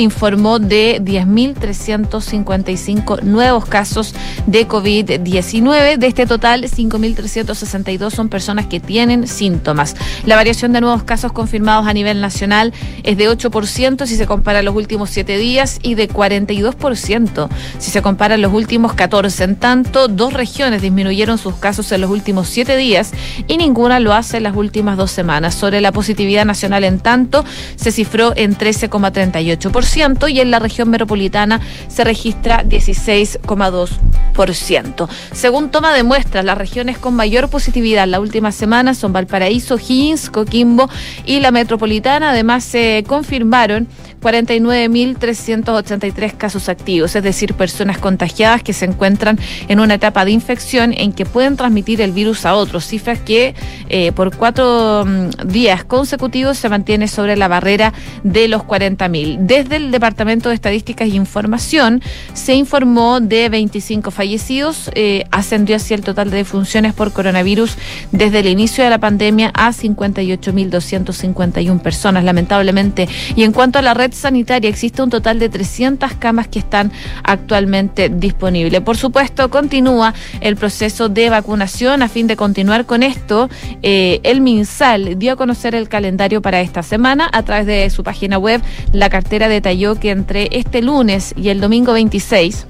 informó 0.02 0.60
de 0.60 1.02
10.355 1.02 3.22
nuevos 3.22 3.66
casos 3.66 4.14
de 4.46 4.68
COVID-19. 4.68 5.98
De 5.98 6.08
este 6.08 6.26
total, 6.26 6.64
5.362 6.64 8.12
son 8.12 8.30
personas 8.30 8.68
que 8.68 8.80
tienen 8.80 9.28
síntomas. 9.28 9.96
La 10.26 10.36
variación 10.36 10.74
de 10.74 10.82
nuevos 10.82 11.04
casos 11.04 11.32
confirmados 11.32 11.88
a 11.88 11.94
nivel 11.94 12.22
nacional 12.22 12.74
es 13.04 13.18
de 13.18 13.30
8% 13.30 14.06
si 14.06 14.16
se 14.16 14.28
compara 14.28 14.62
los 14.62 14.76
últimos 14.76 15.10
7 15.10 15.38
días 15.38 15.80
y 15.82 15.96
de 15.96 16.10
42% 16.10 17.50
si 17.80 17.92
se 17.92 18.02
compara 18.02 18.38
los 18.38 18.54
últimos 18.54 18.94
14. 18.94 19.44
En 19.44 19.56
tanto, 19.56 20.08
dos 20.08 20.34
regiones 20.34 20.82
disminuyeron 20.82 21.38
sus 21.38 21.56
casos 21.56 21.92
en 21.92 22.02
los 22.02 22.10
últimos 22.10 22.50
7 22.50 22.76
días 22.78 23.12
y 23.48 23.58
ninguna 23.58 24.00
lo 24.00 24.14
hace 24.14 24.38
en 24.38 24.44
las 24.44 24.56
últimas 24.56 24.98
dos 24.98 25.12
semanas. 25.12 25.56
Sobre 25.56 25.82
la 25.82 25.92
positividad 25.92 26.46
nacional, 26.46 26.84
en 26.84 27.00
tanto, 27.00 27.44
se 27.76 27.92
cifró 27.92 28.34
en 28.36 28.58
13,38% 28.58 29.82
y 29.96 30.40
en 30.40 30.52
la 30.52 30.60
región 30.60 30.90
metropolitana 30.90 31.60
se 31.88 32.06
registra 32.06 32.64
16,2%. 32.64 35.10
Según 35.34 35.70
toma 35.70 35.94
de 35.94 36.04
muestras, 36.04 36.46
las 36.46 36.58
regiones 36.58 36.98
con 36.98 37.14
mayor 37.14 37.50
positividad 37.50 38.08
la 38.08 38.22
última 38.22 38.54
semana 38.54 38.94
son 38.94 39.12
Valparaíso, 39.12 39.78
Higgins, 39.78 40.30
Coquimbo 40.30 40.90
y 41.26 41.42
la 41.42 41.52
metropolitana. 41.52 42.30
Además, 42.32 42.64
se 42.64 43.04
confirmaron 43.06 43.90
49.383 44.22 46.38
casos 46.38 46.70
activos, 46.70 47.14
es 47.16 47.24
decir, 47.24 47.56
personas 47.56 47.98
contagiadas 47.98 48.62
que 48.64 48.74
se 48.74 48.86
encuentran 48.86 49.40
en 49.68 49.80
una 49.80 49.96
etapa 49.96 50.24
de 50.26 50.32
infección 50.32 50.94
en 50.94 51.12
que 51.12 51.26
pueden 51.26 51.58
transmitir 51.58 52.02
el 52.02 52.12
virus 52.12 52.46
a 52.46 52.54
otros, 52.56 52.86
cifras 52.86 53.20
que 53.20 53.56
eh, 53.90 54.12
por 54.14 54.38
cuatro 54.38 55.04
mm, 55.06 55.48
días 55.48 55.84
consecutivos 55.84 56.58
se 56.58 56.70
mantiene 56.70 57.08
sobre 57.08 57.36
la 57.36 57.48
barrera 57.48 57.94
de 58.24 58.48
los 58.48 58.62
40.000. 58.62 59.40
Desde 59.40 59.71
el 59.74 59.92
Departamento 59.92 60.50
de 60.50 60.56
Estadísticas 60.56 61.08
e 61.08 61.16
Información 61.16 62.02
se 62.34 62.56
informó 62.56 63.20
de 63.20 63.50
25 63.50 64.12
fallecidos, 64.12 64.90
eh, 64.96 65.26
ascendió 65.32 65.76
así 65.76 65.94
el 65.94 66.02
total 66.02 66.30
de 66.30 66.38
defunciones 66.38 66.94
por 66.94 67.12
coronavirus 67.12 67.76
desde 68.12 68.40
el 68.40 68.48
inicio 68.48 68.84
de 68.84 68.90
la 68.90 69.00
pandemia 69.00 69.52
a 69.54 69.72
58.251 69.72 71.82
personas, 71.82 72.24
lamentablemente. 72.24 73.08
Y 73.36 73.44
en 73.44 73.52
cuanto 73.52 73.80
a 73.80 73.82
la 73.82 73.94
red 73.94 74.14
sanitaria 74.14 74.70
existe 74.70 75.02
un 75.02 75.10
total 75.10 75.40
de 75.40 75.50
300 75.50 76.14
camas 76.16 76.48
que 76.48 76.60
están 76.60 76.92
actualmente 77.24 78.10
disponibles. 78.10 78.82
Por 78.82 78.98
supuesto, 78.98 79.50
continúa 79.50 80.14
el 80.40 80.56
proceso 80.56 81.10
de 81.10 81.30
vacunación. 81.30 82.02
A 82.02 82.08
fin 82.08 82.28
de 82.28 82.36
continuar 82.36 82.86
con 82.86 83.04
esto, 83.04 83.50
eh, 83.82 84.20
el 84.24 84.42
MinSal 84.42 85.18
dio 85.18 85.34
a 85.34 85.36
conocer 85.36 85.76
el 85.76 85.90
calendario 85.90 86.42
para 86.42 86.62
esta 86.62 86.84
semana 86.84 87.30
a 87.32 87.44
través 87.44 87.66
de 87.66 87.90
su 87.90 88.04
página 88.04 88.38
web. 88.38 88.62
La 88.94 89.10
cartera 89.10 89.48
detalló 89.62 89.94
que 89.94 90.10
entre 90.10 90.50
este 90.52 90.82
lunes 90.82 91.36
y 91.38 91.50
el 91.50 91.62
domingo 91.62 91.94
26 91.94 92.66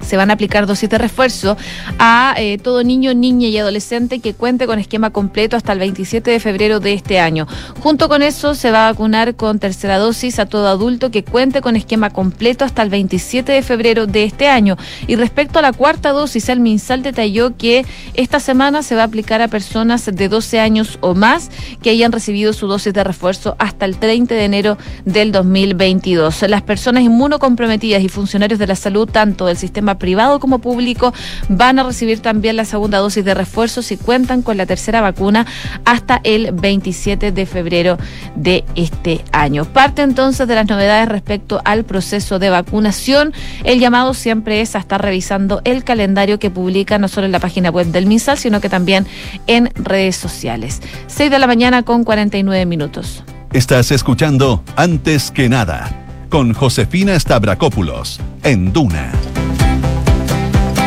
se 0.00 0.16
van 0.16 0.30
a 0.30 0.34
aplicar 0.34 0.66
dosis 0.66 0.88
de 0.88 0.98
refuerzo 0.98 1.56
a 1.98 2.34
eh, 2.38 2.58
todo 2.58 2.82
niño, 2.82 3.14
niña 3.14 3.48
y 3.48 3.58
adolescente 3.58 4.20
que 4.20 4.34
cuente 4.34 4.66
con 4.66 4.78
esquema 4.78 5.10
completo 5.10 5.56
hasta 5.56 5.72
el 5.72 5.78
27 5.78 6.30
de 6.30 6.40
febrero 6.40 6.80
de 6.80 6.92
este 6.92 7.18
año. 7.18 7.46
Junto 7.80 8.08
con 8.08 8.22
eso, 8.22 8.54
se 8.54 8.70
va 8.70 8.88
a 8.88 8.92
vacunar 8.92 9.34
con 9.36 9.58
tercera 9.58 9.98
dosis 9.98 10.38
a 10.38 10.46
todo 10.46 10.68
adulto 10.68 11.10
que 11.10 11.24
cuente 11.24 11.60
con 11.60 11.76
esquema 11.76 12.10
completo 12.10 12.64
hasta 12.64 12.82
el 12.82 12.90
27 12.90 13.52
de 13.52 13.62
febrero 13.62 14.06
de 14.06 14.24
este 14.24 14.48
año. 14.48 14.76
Y 15.06 15.16
respecto 15.16 15.58
a 15.58 15.62
la 15.62 15.72
cuarta 15.72 16.10
dosis, 16.10 16.48
el 16.48 16.60
MinSal 16.60 17.02
detalló 17.02 17.56
que 17.56 17.84
esta 18.14 18.40
semana 18.40 18.82
se 18.82 18.94
va 18.94 19.02
a 19.02 19.06
aplicar 19.06 19.42
a 19.42 19.48
personas 19.48 20.06
de 20.06 20.28
12 20.28 20.60
años 20.60 20.98
o 21.00 21.14
más 21.14 21.50
que 21.82 21.90
hayan 21.90 22.12
recibido 22.12 22.52
su 22.52 22.66
dosis 22.66 22.92
de 22.92 23.04
refuerzo 23.04 23.56
hasta 23.58 23.84
el 23.84 23.98
30 23.98 24.34
de 24.34 24.44
enero 24.44 24.78
del 25.04 25.32
2022. 25.32 26.42
Las 26.48 26.62
personas 26.62 27.02
inmunocomprometidas 27.02 28.02
y 28.02 28.08
funcionarios 28.08 28.58
de 28.58 28.66
la 28.66 28.76
salud, 28.76 29.08
tanto 29.08 29.46
del 29.46 29.56
sistema 29.56 29.85
privado 29.94 30.40
como 30.40 30.58
público 30.58 31.14
van 31.48 31.78
a 31.78 31.84
recibir 31.84 32.20
también 32.20 32.56
la 32.56 32.64
segunda 32.64 32.98
dosis 32.98 33.24
de 33.24 33.34
refuerzo 33.34 33.82
si 33.82 33.96
cuentan 33.96 34.42
con 34.42 34.56
la 34.56 34.66
tercera 34.66 35.00
vacuna 35.00 35.46
hasta 35.84 36.20
el 36.24 36.50
27 36.52 37.32
de 37.32 37.46
febrero 37.46 37.96
de 38.34 38.64
este 38.74 39.24
año. 39.32 39.64
Parte 39.64 40.02
entonces 40.02 40.46
de 40.46 40.54
las 40.54 40.66
novedades 40.66 41.08
respecto 41.08 41.60
al 41.64 41.84
proceso 41.84 42.38
de 42.38 42.50
vacunación. 42.50 43.32
El 43.64 43.80
llamado 43.80 44.14
siempre 44.14 44.60
es 44.60 44.74
a 44.74 44.78
estar 44.78 45.00
revisando 45.00 45.60
el 45.64 45.84
calendario 45.84 46.38
que 46.38 46.50
publica 46.50 46.98
no 46.98 47.08
solo 47.08 47.26
en 47.26 47.32
la 47.32 47.40
página 47.40 47.70
web 47.70 47.86
del 47.86 48.06
MISAL, 48.06 48.38
sino 48.38 48.60
que 48.60 48.68
también 48.68 49.06
en 49.46 49.70
redes 49.76 50.16
sociales. 50.16 50.80
6 51.06 51.30
de 51.30 51.38
la 51.38 51.46
mañana 51.46 51.82
con 51.82 52.04
49 52.04 52.66
minutos. 52.66 53.22
Estás 53.52 53.90
escuchando 53.90 54.62
Antes 54.76 55.30
que 55.30 55.48
nada 55.48 56.02
con 56.28 56.52
Josefina 56.52 57.18
Stavrakopoulos 57.18 58.20
en 58.42 58.72
Duna 58.72 59.12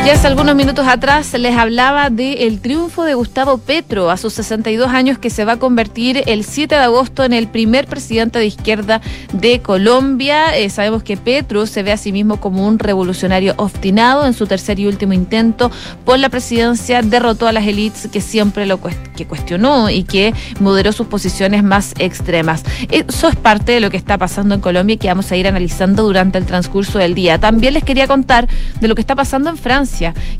Ya 0.06 0.14
hace 0.14 0.28
algunos 0.28 0.56
minutos 0.56 0.88
atrás 0.88 1.34
les 1.34 1.54
hablaba 1.58 2.08
del 2.08 2.60
triunfo 2.62 3.04
de 3.04 3.12
Gustavo 3.12 3.58
Petro 3.58 4.10
a 4.10 4.16
sus 4.16 4.32
62 4.32 4.88
años 4.88 5.18
que 5.18 5.28
se 5.28 5.44
va 5.44 5.52
a 5.52 5.56
convertir 5.58 6.22
el 6.26 6.42
7 6.42 6.74
de 6.74 6.80
agosto 6.80 7.22
en 7.22 7.34
el 7.34 7.48
primer 7.48 7.86
presidente 7.86 8.38
de 8.38 8.46
izquierda 8.46 9.02
de 9.34 9.60
Colombia. 9.60 10.56
Eh, 10.56 10.70
sabemos 10.70 11.02
que 11.02 11.18
Petro 11.18 11.66
se 11.66 11.82
ve 11.82 11.92
a 11.92 11.98
sí 11.98 12.12
mismo 12.12 12.40
como 12.40 12.66
un 12.66 12.78
revolucionario 12.78 13.52
obstinado 13.58 14.26
en 14.26 14.32
su 14.32 14.46
tercer 14.46 14.80
y 14.80 14.86
último 14.86 15.12
intento 15.12 15.70
por 16.06 16.18
la 16.18 16.30
presidencia. 16.30 17.02
Derrotó 17.02 17.46
a 17.46 17.52
las 17.52 17.66
élites 17.66 18.08
que 18.10 18.22
siempre 18.22 18.64
lo 18.64 18.80
que 18.80 19.26
cuestionó 19.26 19.90
y 19.90 20.04
que 20.04 20.32
moderó 20.60 20.92
sus 20.92 21.08
posiciones 21.08 21.62
más 21.62 21.92
extremas. 21.98 22.64
Eso 22.90 23.28
es 23.28 23.36
parte 23.36 23.72
de 23.72 23.80
lo 23.80 23.90
que 23.90 23.98
está 23.98 24.16
pasando 24.16 24.54
en 24.54 24.62
Colombia 24.62 24.94
y 24.94 24.98
que 24.98 25.08
vamos 25.08 25.30
a 25.30 25.36
ir 25.36 25.46
analizando 25.46 26.04
durante 26.04 26.38
el 26.38 26.46
transcurso 26.46 26.98
del 26.98 27.14
día. 27.14 27.38
También 27.38 27.74
les 27.74 27.84
quería 27.84 28.08
contar 28.08 28.48
de 28.80 28.88
lo 28.88 28.94
que 28.94 29.02
está 29.02 29.14
pasando 29.14 29.50
en 29.50 29.58
Francia 29.58 29.89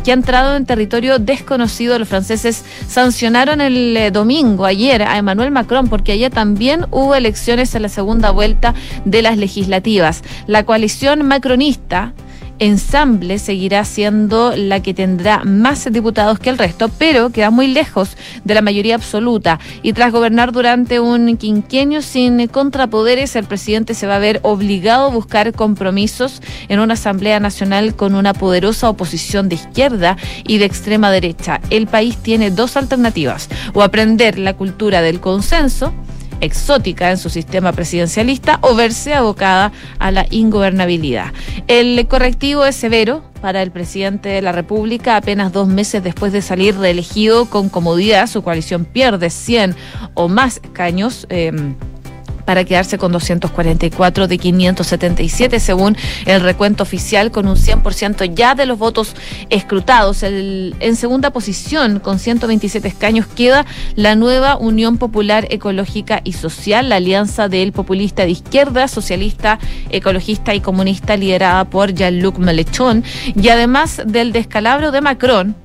que 0.04 0.10
ha 0.10 0.14
entrado 0.14 0.56
en 0.56 0.66
territorio 0.66 1.18
desconocido. 1.18 1.98
Los 1.98 2.08
franceses 2.08 2.64
sancionaron 2.88 3.60
el 3.60 3.96
eh, 3.96 4.10
domingo, 4.10 4.64
ayer, 4.64 5.02
a 5.02 5.18
Emmanuel 5.18 5.50
Macron, 5.50 5.88
porque 5.88 6.12
allá 6.12 6.30
también 6.30 6.86
hubo 6.90 7.14
elecciones 7.14 7.74
en 7.74 7.82
la 7.82 7.88
segunda 7.88 8.30
vuelta 8.30 8.74
de 9.04 9.22
las 9.22 9.36
legislativas. 9.36 10.22
La 10.46 10.64
coalición 10.64 11.26
macronista 11.26 12.12
ensamble 12.60 13.38
seguirá 13.38 13.84
siendo 13.84 14.54
la 14.54 14.80
que 14.80 14.94
tendrá 14.94 15.42
más 15.44 15.90
diputados 15.90 16.38
que 16.38 16.50
el 16.50 16.58
resto, 16.58 16.88
pero 16.96 17.30
queda 17.30 17.50
muy 17.50 17.66
lejos 17.66 18.16
de 18.44 18.54
la 18.54 18.62
mayoría 18.62 18.94
absoluta. 18.94 19.58
Y 19.82 19.94
tras 19.94 20.12
gobernar 20.12 20.52
durante 20.52 21.00
un 21.00 21.36
quinquenio 21.36 22.02
sin 22.02 22.46
contrapoderes, 22.46 23.34
el 23.34 23.44
presidente 23.44 23.94
se 23.94 24.06
va 24.06 24.16
a 24.16 24.20
ver 24.20 24.40
obligado 24.42 25.06
a 25.06 25.10
buscar 25.10 25.52
compromisos 25.52 26.42
en 26.68 26.80
una 26.80 26.94
Asamblea 26.94 27.40
Nacional 27.40 27.96
con 27.96 28.14
una 28.14 28.34
poderosa 28.34 28.90
oposición 28.90 29.48
de 29.48 29.54
izquierda 29.56 30.16
y 30.44 30.58
de 30.58 30.66
extrema 30.66 31.10
derecha. 31.10 31.60
El 31.70 31.86
país 31.86 32.18
tiene 32.18 32.50
dos 32.50 32.76
alternativas, 32.76 33.48
o 33.72 33.82
aprender 33.82 34.38
la 34.38 34.54
cultura 34.54 35.00
del 35.00 35.20
consenso, 35.20 35.94
exótica 36.40 37.10
en 37.10 37.18
su 37.18 37.30
sistema 37.30 37.72
presidencialista 37.72 38.58
o 38.62 38.74
verse 38.74 39.14
abocada 39.14 39.72
a 39.98 40.10
la 40.10 40.26
ingobernabilidad. 40.30 41.32
El 41.66 42.06
correctivo 42.08 42.64
es 42.64 42.76
severo 42.76 43.24
para 43.40 43.62
el 43.62 43.70
presidente 43.70 44.28
de 44.28 44.42
la 44.42 44.52
República 44.52 45.16
apenas 45.16 45.52
dos 45.52 45.68
meses 45.68 46.02
después 46.02 46.32
de 46.32 46.42
salir 46.42 46.76
reelegido 46.76 47.46
con 47.46 47.68
comodidad. 47.68 48.26
Su 48.26 48.42
coalición 48.42 48.84
pierde 48.84 49.30
100 49.30 49.74
o 50.14 50.28
más 50.28 50.60
escaños. 50.62 51.26
Eh, 51.30 51.52
para 52.44 52.64
quedarse 52.64 52.98
con 52.98 53.12
244 53.12 54.28
de 54.28 54.38
577 54.38 55.60
según 55.60 55.96
el 56.26 56.40
recuento 56.40 56.82
oficial 56.82 57.30
con 57.30 57.46
un 57.46 57.56
100% 57.56 58.34
ya 58.34 58.54
de 58.54 58.66
los 58.66 58.78
votos 58.78 59.14
escrutados. 59.48 60.22
en 60.22 60.96
segunda 60.96 61.30
posición 61.30 62.00
con 62.00 62.18
127 62.18 62.88
escaños 62.88 63.26
queda 63.26 63.66
la 63.94 64.14
nueva 64.14 64.56
Unión 64.56 64.98
Popular 64.98 65.46
Ecológica 65.50 66.20
y 66.24 66.32
Social, 66.32 66.88
la 66.88 66.96
alianza 66.96 67.48
del 67.48 67.72
populista 67.72 68.24
de 68.24 68.30
izquierda, 68.30 68.88
socialista, 68.88 69.58
ecologista 69.90 70.54
y 70.54 70.60
comunista 70.60 71.16
liderada 71.16 71.64
por 71.64 71.94
Jean-Luc 71.94 72.38
Mélenchon 72.38 73.04
y 73.34 73.48
además 73.48 74.02
del 74.06 74.32
descalabro 74.32 74.90
de 74.90 75.00
Macron 75.00 75.56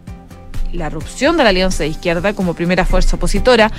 la 0.76 0.88
erupción 0.88 1.38
de 1.38 1.44
la 1.44 1.50
Alianza 1.50 1.84
de 1.84 1.90
Izquierda 1.90 2.34
como 2.34 2.54
primera 2.54 2.86
fuerza 2.86 3.16
opositora. 3.16 3.72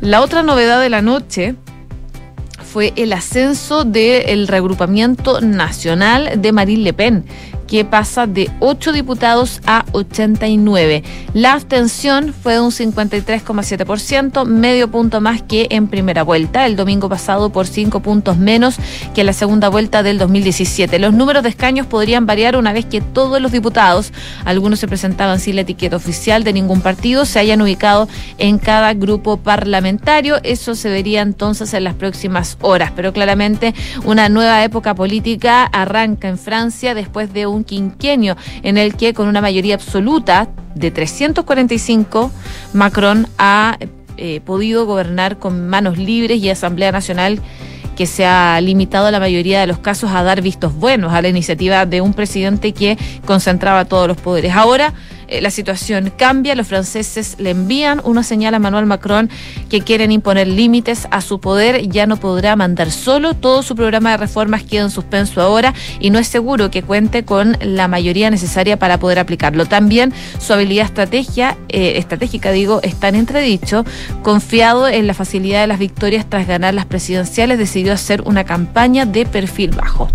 La 0.00 0.22
otra 0.22 0.42
novedad 0.42 0.80
de 0.80 0.88
la 0.88 1.02
noche 1.02 1.56
fue 2.78 2.92
el 2.94 3.12
ascenso 3.12 3.82
del 3.82 4.46
reagrupamiento 4.46 5.40
nacional 5.40 6.40
de 6.40 6.52
Marine 6.52 6.84
Le 6.84 6.92
Pen, 6.92 7.24
que 7.68 7.84
pasa 7.84 8.26
de 8.26 8.50
8 8.58 8.92
diputados 8.92 9.60
a 9.66 9.84
89. 9.92 11.04
La 11.34 11.52
abstención 11.52 12.34
fue 12.34 12.54
de 12.54 12.60
un 12.60 12.70
53,7%, 12.70 14.46
medio 14.46 14.90
punto 14.90 15.20
más 15.20 15.42
que 15.42 15.68
en 15.70 15.86
primera 15.86 16.24
vuelta, 16.24 16.66
el 16.66 16.74
domingo 16.74 17.08
pasado 17.08 17.50
por 17.50 17.66
5 17.66 18.00
puntos 18.00 18.38
menos 18.38 18.76
que 19.14 19.20
en 19.20 19.26
la 19.26 19.32
segunda 19.32 19.68
vuelta 19.68 20.02
del 20.02 20.18
2017. 20.18 20.98
Los 20.98 21.12
números 21.12 21.42
de 21.42 21.50
escaños 21.50 21.86
podrían 21.86 22.26
variar 22.26 22.56
una 22.56 22.72
vez 22.72 22.86
que 22.86 23.00
todos 23.00 23.40
los 23.40 23.52
diputados, 23.52 24.12
algunos 24.44 24.80
se 24.80 24.88
presentaban 24.88 25.38
sin 25.38 25.56
la 25.56 25.62
etiqueta 25.62 25.96
oficial 25.96 26.44
de 26.44 26.52
ningún 26.52 26.80
partido, 26.80 27.24
se 27.24 27.38
hayan 27.38 27.60
ubicado 27.60 28.08
en 28.38 28.58
cada 28.58 28.94
grupo 28.94 29.36
parlamentario. 29.36 30.36
Eso 30.42 30.74
se 30.74 30.88
vería 30.88 31.20
entonces 31.20 31.74
en 31.74 31.84
las 31.84 31.94
próximas 31.94 32.56
horas, 32.60 32.92
pero 32.96 33.12
claramente 33.12 33.74
una 34.04 34.28
nueva 34.28 34.64
época 34.64 34.94
política 34.94 35.64
arranca 35.64 36.28
en 36.28 36.38
Francia 36.38 36.94
después 36.94 37.32
de 37.32 37.46
un 37.46 37.57
un 37.58 37.64
quinquenio 37.64 38.36
en 38.62 38.78
el 38.78 38.94
que 38.94 39.12
con 39.12 39.28
una 39.28 39.40
mayoría 39.40 39.74
absoluta 39.74 40.48
de 40.74 40.90
345 40.90 42.30
Macron 42.72 43.26
ha 43.38 43.78
eh, 44.16 44.40
podido 44.44 44.86
gobernar 44.86 45.38
con 45.38 45.68
manos 45.68 45.98
libres 45.98 46.40
y 46.40 46.50
Asamblea 46.50 46.92
Nacional 46.92 47.40
que 47.96 48.06
se 48.06 48.24
ha 48.24 48.60
limitado 48.60 49.10
la 49.10 49.18
mayoría 49.18 49.60
de 49.60 49.66
los 49.66 49.78
casos 49.80 50.12
a 50.12 50.22
dar 50.22 50.40
vistos 50.40 50.72
buenos 50.72 51.12
a 51.12 51.20
la 51.20 51.28
iniciativa 51.28 51.84
de 51.84 52.00
un 52.00 52.14
presidente 52.14 52.72
que 52.72 52.96
concentraba 53.26 53.86
todos 53.86 54.06
los 54.06 54.16
poderes. 54.16 54.54
Ahora 54.54 54.94
eh, 55.28 55.40
la 55.40 55.50
situación 55.50 56.12
cambia. 56.16 56.54
Los 56.54 56.66
franceses 56.66 57.36
le 57.38 57.50
envían 57.50 58.00
una 58.04 58.22
señal 58.22 58.54
a 58.54 58.58
Manuel 58.58 58.86
Macron 58.86 59.30
que 59.68 59.80
quieren 59.80 60.12
imponer 60.12 60.48
límites 60.48 61.06
a 61.10 61.20
su 61.20 61.40
poder. 61.40 61.88
Ya 61.88 62.06
no 62.06 62.16
podrá 62.16 62.56
mandar 62.56 62.90
solo. 62.90 63.34
Todo 63.34 63.62
su 63.62 63.76
programa 63.76 64.12
de 64.12 64.16
reformas 64.16 64.62
queda 64.62 64.82
en 64.82 64.90
suspenso 64.90 65.40
ahora 65.40 65.74
y 66.00 66.10
no 66.10 66.18
es 66.18 66.28
seguro 66.28 66.70
que 66.70 66.82
cuente 66.82 67.24
con 67.24 67.56
la 67.60 67.88
mayoría 67.88 68.30
necesaria 68.30 68.78
para 68.78 68.98
poder 68.98 69.18
aplicarlo. 69.18 69.66
También 69.66 70.12
su 70.38 70.52
habilidad 70.52 70.90
eh, 71.68 71.92
estratégica, 71.96 72.50
digo, 72.52 72.80
está 72.82 73.08
en 73.08 73.16
entredicho. 73.16 73.84
Confiado 74.22 74.88
en 74.88 75.06
la 75.06 75.14
facilidad 75.14 75.60
de 75.60 75.66
las 75.66 75.78
victorias 75.78 76.26
tras 76.28 76.46
ganar 76.46 76.74
las 76.74 76.86
presidenciales, 76.86 77.58
decidió 77.58 77.92
hacer 77.92 78.22
una 78.22 78.44
campaña 78.44 79.06
de 79.06 79.26
perfil 79.26 79.70
bajo 79.70 80.08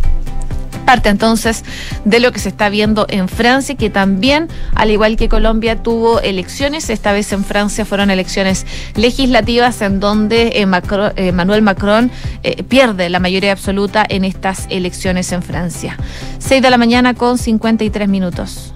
parte 0.94 1.10
entonces 1.10 1.64
de 2.06 2.20
lo 2.20 2.32
que 2.32 2.38
se 2.38 2.50
está 2.50 2.70
viendo 2.70 3.08
en 3.10 3.28
Francia, 3.28 3.74
que 3.74 3.90
también, 3.90 4.48
al 4.76 4.92
igual 4.92 5.18
que 5.18 5.28
Colombia, 5.28 5.82
tuvo 5.82 6.22
elecciones. 6.22 6.88
Esta 6.92 7.14
vez 7.14 7.34
en 7.34 7.44
Francia 7.44 7.84
fueron 7.84 8.12
elecciones 8.12 8.68
legislativas 8.94 9.82
en 9.82 10.00
donde 10.00 10.62
Emmanuel 10.62 11.60
eh, 11.60 11.62
Macron 11.62 12.12
eh, 12.44 12.62
pierde 12.62 13.10
la 13.10 13.20
mayoría 13.20 13.54
absoluta 13.54 14.06
en 14.08 14.24
estas 14.24 14.68
elecciones 14.70 15.32
en 15.32 15.42
Francia. 15.42 15.98
6 16.38 16.62
de 16.62 16.70
la 16.70 16.78
mañana 16.78 17.16
con 17.16 17.40
53 17.40 18.08
minutos. 18.08 18.76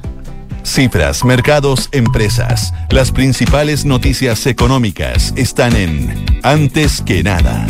Cifras, 0.64 1.24
mercados, 1.24 1.88
empresas. 1.92 2.74
Las 2.90 3.12
principales 3.12 3.86
noticias 3.86 4.48
económicas 4.48 5.36
están 5.38 5.76
en 5.76 6.26
Antes 6.42 7.04
que 7.04 7.22
nada. 7.22 7.68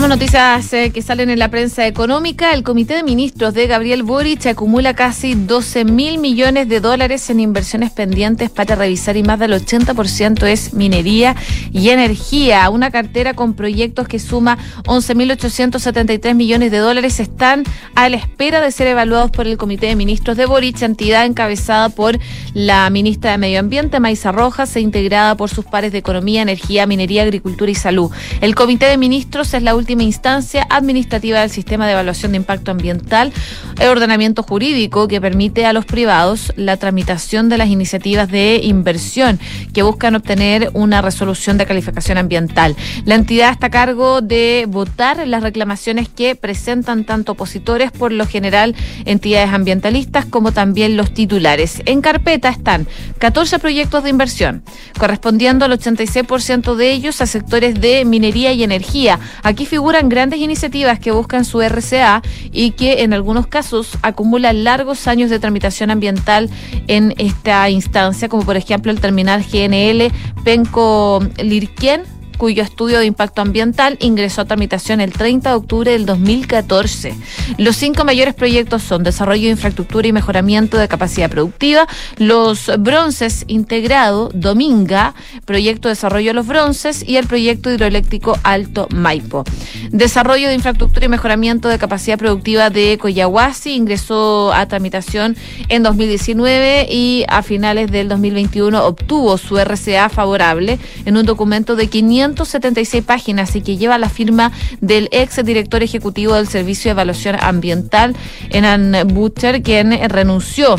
Revisamos 0.00 0.18
noticias 0.18 0.72
eh, 0.72 0.92
que 0.94 1.02
salen 1.02 1.28
en 1.28 1.38
la 1.38 1.50
prensa 1.50 1.86
económica. 1.86 2.54
El 2.54 2.62
Comité 2.62 2.94
de 2.94 3.02
Ministros 3.02 3.52
de 3.52 3.66
Gabriel 3.66 4.02
Boric 4.02 4.46
acumula 4.46 4.94
casi 4.94 5.34
12 5.34 5.84
mil 5.84 6.18
millones 6.18 6.70
de 6.70 6.80
dólares 6.80 7.28
en 7.28 7.38
inversiones 7.38 7.90
pendientes 7.90 8.48
para 8.48 8.76
revisar 8.76 9.18
y 9.18 9.22
más 9.22 9.38
del 9.38 9.52
80% 9.52 10.46
es 10.46 10.72
minería 10.72 11.36
y 11.70 11.90
energía. 11.90 12.70
Una 12.70 12.90
cartera 12.90 13.34
con 13.34 13.52
proyectos 13.52 14.08
que 14.08 14.18
suma 14.18 14.56
11.873 14.84 16.34
millones 16.34 16.70
de 16.70 16.78
dólares 16.78 17.20
están 17.20 17.64
a 17.94 18.08
la 18.08 18.16
espera 18.16 18.62
de 18.62 18.72
ser 18.72 18.86
evaluados 18.86 19.30
por 19.30 19.46
el 19.46 19.58
Comité 19.58 19.88
de 19.88 19.96
Ministros 19.96 20.38
de 20.38 20.46
Boric, 20.46 20.80
entidad 20.80 21.26
encabezada 21.26 21.90
por 21.90 22.18
la 22.54 22.88
ministra 22.88 23.32
de 23.32 23.38
Medio 23.38 23.60
Ambiente, 23.60 24.00
Maisa 24.00 24.32
Rojas, 24.32 24.74
e 24.76 24.80
integrada 24.80 25.36
por 25.36 25.50
sus 25.50 25.66
pares 25.66 25.92
de 25.92 25.98
Economía, 25.98 26.40
Energía, 26.40 26.86
Minería, 26.86 27.22
Agricultura 27.22 27.70
y 27.70 27.74
Salud. 27.74 28.10
El 28.40 28.54
Comité 28.54 28.86
de 28.86 28.96
Ministros 28.96 29.52
es 29.52 29.62
la 29.62 29.74
última 29.74 29.89
instancia 29.98 30.66
administrativa 30.70 31.40
del 31.40 31.50
sistema 31.50 31.86
de 31.86 31.92
evaluación 31.92 32.32
de 32.32 32.38
impacto 32.38 32.70
ambiental, 32.70 33.32
el 33.78 33.88
ordenamiento 33.88 34.42
jurídico 34.42 35.08
que 35.08 35.20
permite 35.20 35.66
a 35.66 35.72
los 35.72 35.84
privados 35.84 36.52
la 36.56 36.76
tramitación 36.76 37.48
de 37.48 37.58
las 37.58 37.68
iniciativas 37.68 38.30
de 38.30 38.60
inversión 38.62 39.38
que 39.72 39.82
buscan 39.82 40.14
obtener 40.14 40.70
una 40.74 41.02
resolución 41.02 41.58
de 41.58 41.66
calificación 41.66 42.18
ambiental. 42.18 42.76
La 43.04 43.14
entidad 43.14 43.50
está 43.50 43.66
a 43.66 43.70
cargo 43.70 44.20
de 44.20 44.66
votar 44.68 45.26
las 45.26 45.42
reclamaciones 45.42 46.08
que 46.08 46.34
presentan 46.34 47.04
tanto 47.04 47.32
opositores, 47.32 47.92
por 47.92 48.12
lo 48.12 48.26
general 48.26 48.74
entidades 49.04 49.52
ambientalistas, 49.52 50.26
como 50.26 50.52
también 50.52 50.96
los 50.96 51.12
titulares. 51.12 51.82
En 51.86 52.00
carpeta 52.00 52.48
están 52.48 52.86
14 53.18 53.58
proyectos 53.58 54.04
de 54.04 54.10
inversión, 54.10 54.62
correspondiendo 54.98 55.64
al 55.64 55.72
86% 55.72 56.74
de 56.74 56.92
ellos 56.92 57.20
a 57.20 57.26
sectores 57.26 57.80
de 57.80 58.04
minería 58.04 58.52
y 58.52 58.62
energía. 58.62 59.18
Aquí 59.42 59.66
figuran 59.70 60.08
grandes 60.08 60.40
iniciativas 60.40 60.98
que 60.98 61.12
buscan 61.12 61.44
su 61.44 61.62
RCA 61.62 62.22
y 62.50 62.72
que 62.72 63.04
en 63.04 63.14
algunos 63.14 63.46
casos 63.46 63.96
acumulan 64.02 64.64
largos 64.64 65.06
años 65.06 65.30
de 65.30 65.38
tramitación 65.38 65.92
ambiental 65.92 66.50
en 66.88 67.14
esta 67.18 67.70
instancia, 67.70 68.28
como 68.28 68.44
por 68.44 68.56
ejemplo 68.56 68.90
el 68.90 69.00
terminal 69.00 69.44
GNL 69.44 70.10
Penco 70.42 71.20
Lirquien 71.38 72.02
cuyo 72.40 72.62
estudio 72.62 73.00
de 73.00 73.04
impacto 73.04 73.42
ambiental 73.42 73.98
ingresó 74.00 74.40
a 74.40 74.44
tramitación 74.46 75.02
el 75.02 75.12
30 75.12 75.50
de 75.50 75.56
octubre 75.56 75.92
del 75.92 76.06
2014. 76.06 77.14
Los 77.58 77.76
cinco 77.76 78.06
mayores 78.06 78.32
proyectos 78.32 78.82
son 78.82 79.02
desarrollo 79.02 79.42
de 79.42 79.50
infraestructura 79.50 80.08
y 80.08 80.14
mejoramiento 80.14 80.78
de 80.78 80.88
capacidad 80.88 81.28
productiva, 81.28 81.86
los 82.16 82.72
bronces 82.78 83.44
integrado 83.46 84.30
Dominga, 84.32 85.12
proyecto 85.44 85.88
de 85.88 85.92
desarrollo 85.92 86.30
de 86.30 86.34
los 86.34 86.46
bronces 86.46 87.06
y 87.06 87.18
el 87.18 87.26
proyecto 87.26 87.70
hidroeléctrico 87.70 88.38
Alto 88.42 88.88
Maipo. 88.90 89.44
Desarrollo 89.90 90.48
de 90.48 90.54
infraestructura 90.54 91.04
y 91.04 91.08
mejoramiento 91.10 91.68
de 91.68 91.78
capacidad 91.78 92.16
productiva 92.16 92.70
de 92.70 92.96
Coyahuasi 92.96 93.74
ingresó 93.74 94.50
a 94.54 94.64
tramitación 94.64 95.36
en 95.68 95.82
2019 95.82 96.86
y 96.90 97.26
a 97.28 97.42
finales 97.42 97.90
del 97.90 98.08
2021 98.08 98.82
obtuvo 98.82 99.36
su 99.36 99.58
RCA 99.58 100.08
favorable 100.08 100.78
en 101.04 101.18
un 101.18 101.26
documento 101.26 101.76
de 101.76 101.90
576 102.34 103.04
páginas 103.04 103.56
y 103.56 103.60
que 103.60 103.76
lleva 103.76 103.98
la 103.98 104.08
firma 104.08 104.52
del 104.80 105.08
ex 105.12 105.44
director 105.44 105.82
ejecutivo 105.82 106.34
del 106.34 106.48
Servicio 106.48 106.88
de 106.88 106.92
Evaluación 106.92 107.36
Ambiental, 107.40 108.16
Enan 108.50 108.94
Butcher, 109.08 109.62
quien 109.62 109.90
renunció 110.08 110.76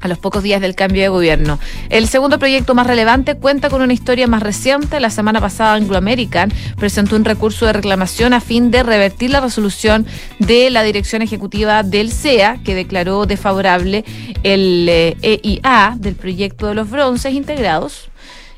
a 0.00 0.08
los 0.08 0.18
pocos 0.18 0.42
días 0.42 0.60
del 0.60 0.74
cambio 0.74 1.00
de 1.00 1.08
gobierno. 1.08 1.58
El 1.88 2.08
segundo 2.08 2.38
proyecto 2.38 2.74
más 2.74 2.86
relevante 2.86 3.36
cuenta 3.36 3.70
con 3.70 3.80
una 3.80 3.94
historia 3.94 4.26
más 4.26 4.42
reciente. 4.42 5.00
La 5.00 5.08
semana 5.08 5.40
pasada 5.40 5.74
Anglo 5.74 5.96
American 5.96 6.52
presentó 6.76 7.16
un 7.16 7.24
recurso 7.24 7.64
de 7.64 7.72
reclamación 7.72 8.34
a 8.34 8.40
fin 8.40 8.70
de 8.70 8.82
revertir 8.82 9.30
la 9.30 9.40
resolución 9.40 10.06
de 10.40 10.68
la 10.68 10.82
dirección 10.82 11.22
ejecutiva 11.22 11.82
del 11.82 12.12
CEA 12.12 12.58
que 12.62 12.74
declaró 12.74 13.24
desfavorable 13.24 14.04
el 14.42 14.86
EIA 14.90 15.16
eh, 15.22 15.96
e 15.96 15.98
del 15.98 16.16
proyecto 16.16 16.66
de 16.66 16.74
los 16.74 16.90
bronces 16.90 17.32
integrados 17.32 18.10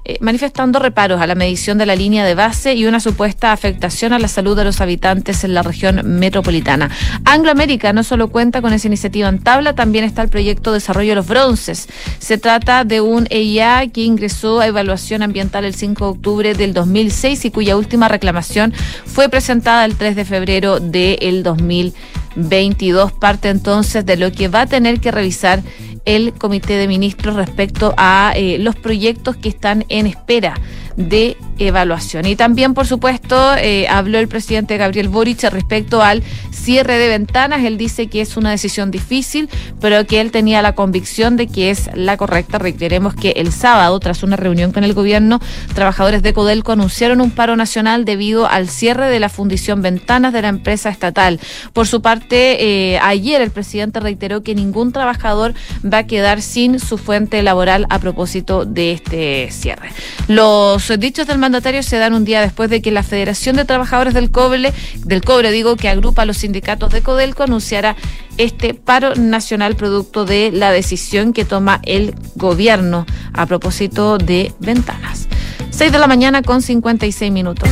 eh, 0.09 0.19
manifestando 0.21 0.79
reparos 0.79 1.21
a 1.21 1.27
la 1.27 1.35
medición 1.35 1.79
de 1.79 1.87
la 1.87 1.97
línea 1.97 2.25
de 2.25 2.37
base 2.37 2.75
y 2.75 2.87
una 2.87 3.01
supuesta 3.01 3.51
afectación 3.51 4.13
a 4.13 4.21
la 4.21 4.29
salud 4.29 4.57
de 4.57 4.63
los 4.63 4.81
habitantes 4.81 5.43
en 5.43 5.53
la 5.53 5.63
región 5.63 6.01
metropolitana. 6.21 6.93
Anglo 7.25 7.51
América 7.51 7.93
no 7.93 8.05
solo 8.05 8.29
cuenta 8.29 8.63
con 8.63 8.73
esa 8.73 8.87
iniciativa 8.87 9.29
en 9.29 9.41
tabla, 9.41 9.75
también 9.75 10.05
está 10.05 10.23
el 10.23 10.29
proyecto 10.29 10.73
Desarrollo 10.73 11.11
de 11.11 11.17
los 11.17 11.27
Bronces. 11.27 11.89
Se 12.21 12.39
trata 12.39 12.85
de 12.85 13.01
un 13.01 13.27
EIA 13.31 13.89
que 13.89 14.03
ingresó 14.03 14.61
a 14.61 14.69
evaluación 14.69 15.23
ambiental 15.23 15.65
el 15.65 15.75
5 15.75 16.05
de 16.05 16.11
octubre 16.11 16.55
del 16.55 16.73
2006 16.73 17.45
y 17.45 17.51
cuya 17.51 17.77
última 17.77 18.07
reclamación 18.07 18.73
fue 19.07 19.29
presentada 19.29 19.85
el 19.85 19.97
3 19.97 20.15
de 20.15 20.25
febrero 20.25 20.79
del 20.79 21.43
2022. 21.43 23.11
Parte 23.11 23.49
entonces 23.49 24.07
de 24.07 24.17
lo 24.17 24.31
que 24.31 24.47
va 24.47 24.61
a 24.61 24.67
tener 24.67 25.01
que 25.01 25.11
revisar 25.11 25.65
el 26.07 26.33
Comité 26.33 26.75
de 26.79 26.89
Ministros 26.89 27.37
respecto 27.37 27.93
a 27.99 28.33
eh, 28.35 28.59
los 28.59 28.75
proyectos 28.77 29.37
que 29.37 29.51
están 29.51 29.85
en 29.91 30.07
espera 30.07 30.55
de 30.97 31.37
evaluación. 31.59 32.27
Y 32.27 32.37
también, 32.37 32.75
por 32.75 32.87
supuesto, 32.87 33.55
eh, 33.57 33.87
habló 33.89 34.19
el 34.19 34.29
presidente 34.29 34.77
Gabriel 34.77 35.09
Boric 35.09 35.43
respecto 35.45 36.03
al 36.03 36.23
cierre 36.51 36.99
de 36.99 37.09
ventanas. 37.09 37.65
Él 37.65 37.77
dice 37.77 38.09
que 38.09 38.21
es 38.21 38.37
una 38.37 38.51
decisión 38.51 38.91
difícil, 38.91 39.49
pero 39.81 40.07
que 40.07 40.21
él 40.21 40.31
tenía 40.31 40.63
la 40.63 40.75
convicción 40.75 41.37
de 41.37 41.47
que 41.47 41.71
es 41.71 41.91
la 41.95 42.17
correcta. 42.17 42.59
Reiteremos 42.59 43.15
que 43.15 43.31
el 43.37 43.53
sábado, 43.53 43.99
tras 44.01 44.23
una 44.23 44.37
reunión 44.37 44.73
con 44.73 44.85
el 44.85 44.95
gobierno, 44.95 45.41
trabajadores 45.75 46.23
de 46.23 46.33
Codelco 46.33 46.73
anunciaron 46.73 47.21
un 47.21 47.31
paro 47.31 47.57
nacional 47.57 48.05
debido 48.05 48.47
al 48.49 48.69
cierre 48.69 49.11
de 49.11 49.21
la 49.21 49.29
fundición 49.29 49.83
Ventanas 49.83 50.33
de 50.33 50.43
la 50.43 50.49
empresa 50.49 50.89
estatal. 50.89 51.41
Por 51.73 51.87
su 51.87 52.03
parte, 52.03 52.95
eh, 52.95 52.99
ayer 52.99 53.41
el 53.43 53.51
presidente 53.51 54.01
reiteró 54.01 54.43
que 54.43 54.55
ningún 54.55 54.93
trabajador 54.93 55.55
va 55.85 55.99
a 55.99 56.07
quedar 56.07 56.43
sin 56.43 56.81
su 56.81 56.99
fuente 56.99 57.43
laboral 57.43 57.87
a 57.91 57.99
propósito 57.99 58.65
de 58.65 58.93
este 58.93 59.51
cierre. 59.51 59.91
Los 60.29 60.86
dichos 60.95 61.27
del 61.27 61.39
mandatario 61.39 61.83
se 61.83 61.99
dan 61.99 62.15
un 62.15 62.25
día 62.25 62.41
después 62.41 62.71
de 62.71 62.81
que 62.81 62.93
la 62.93 63.03
Federación 63.03 63.57
de 63.57 63.65
Trabajadores 63.65 64.15
del 64.15 64.31
Cobre, 64.31 64.73
del 65.05 65.23
Cobre, 65.23 65.51
digo, 65.51 65.77
que 65.77 65.89
agrupa 65.89 66.23
a 66.23 66.25
los 66.25 66.39
sindicatos 66.39 66.93
de 66.93 67.03
Codelco, 67.03 67.43
anunciara 67.43 67.97
este 68.39 68.75
paro 68.75 69.15
nacional 69.17 69.75
producto 69.75 70.25
de 70.25 70.51
la 70.53 70.71
decisión 70.71 71.33
que 71.33 71.45
toma 71.45 71.81
el 71.83 72.15
gobierno 72.37 73.07
a 73.33 73.47
propósito 73.47 74.19
de 74.19 74.53
ventanas. 74.61 75.29
6 75.71 75.91
de 75.91 75.99
la 75.99 76.07
mañana 76.07 76.43
con 76.43 76.63
56 76.63 77.33
minutos. 77.33 77.69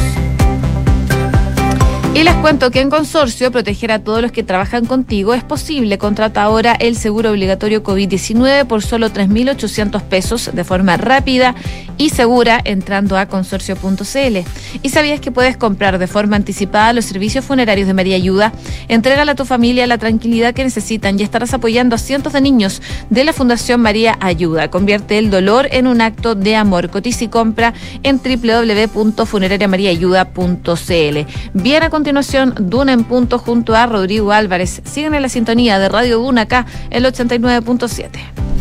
Y 2.15 2.23
les 2.23 2.35
cuento 2.37 2.71
que 2.71 2.81
en 2.81 2.91
Consorcio, 2.91 3.51
proteger 3.51 3.91
a 3.91 3.99
todos 3.99 4.23
los 4.23 4.31
que 4.31 4.45
trabajan 4.45 4.87
contigo 4.87 5.35
es 5.35 5.43
posible. 5.43 5.99
Contrata 5.99 6.45
ahora 6.45 6.77
el 6.79 6.97
seguro 6.97 7.33
obligatorio 7.33 7.83
COVID-19 7.83 8.67
por 8.67 8.85
solo 8.85 9.11
3.800 9.11 10.01
pesos 10.03 10.51
de 10.53 10.63
forma 10.63 10.97
rápida 10.97 11.57
y 11.99 12.11
segura 12.11 12.61
entrando 12.65 13.19
a 13.19 13.27
consorcio.cl. 13.27 14.39
¿Y 14.83 14.89
sabías 14.91 15.19
que 15.19 15.33
puedes 15.33 15.57
comprar 15.57 15.99
de 15.99 16.07
forma 16.07 16.37
anticipada 16.37 16.93
los 16.93 17.05
servicios 17.05 17.45
funerarios 17.45 17.89
de 17.89 17.95
María 17.95 18.15
Ayuda? 18.15 18.53
Entrégale 18.87 19.33
a 19.33 19.35
tu 19.35 19.45
familia 19.45 19.85
la 19.89 19.99
tranquilidad 19.99 20.55
que 20.55 20.63
necesitan 20.63 21.19
y 21.19 21.25
estarás 21.25 21.53
apoyando 21.53 21.97
a 21.97 21.99
cientos 21.99 22.33
de 22.33 22.41
niños 22.41 22.81
de 23.11 23.25
la 23.25 23.33
Fundación 23.33 23.81
María 23.81 24.17
Ayuda. 24.21 24.71
Convierte 24.71 25.19
el 25.19 25.31
dolor 25.31 25.67
en 25.73 25.89
un 25.89 26.01
acto 26.01 26.37
de 26.37 26.55
amor. 26.55 26.91
Cotiza 26.91 27.25
y 27.25 27.29
compra 27.29 27.75
en 28.05 28.19
www.funerariamariaayuda.cl. 28.19 31.19
Bien 31.55 31.83
a 31.83 31.91
continuación, 32.05 32.53
Duna 32.61 32.93
en 32.93 33.05
punto 33.05 33.39
junto 33.39 33.75
a 33.75 33.87
Rodrigo 33.87 34.31
Álvarez. 34.31 34.83
Siguen 34.85 35.15
en 35.15 35.23
la 35.23 35.31
sintonía 35.31 35.79
de 35.79 35.89
Radio 35.89 36.19
Duna 36.19 36.43
acá, 36.43 36.67
el 36.91 37.07
89.7. 37.07 38.54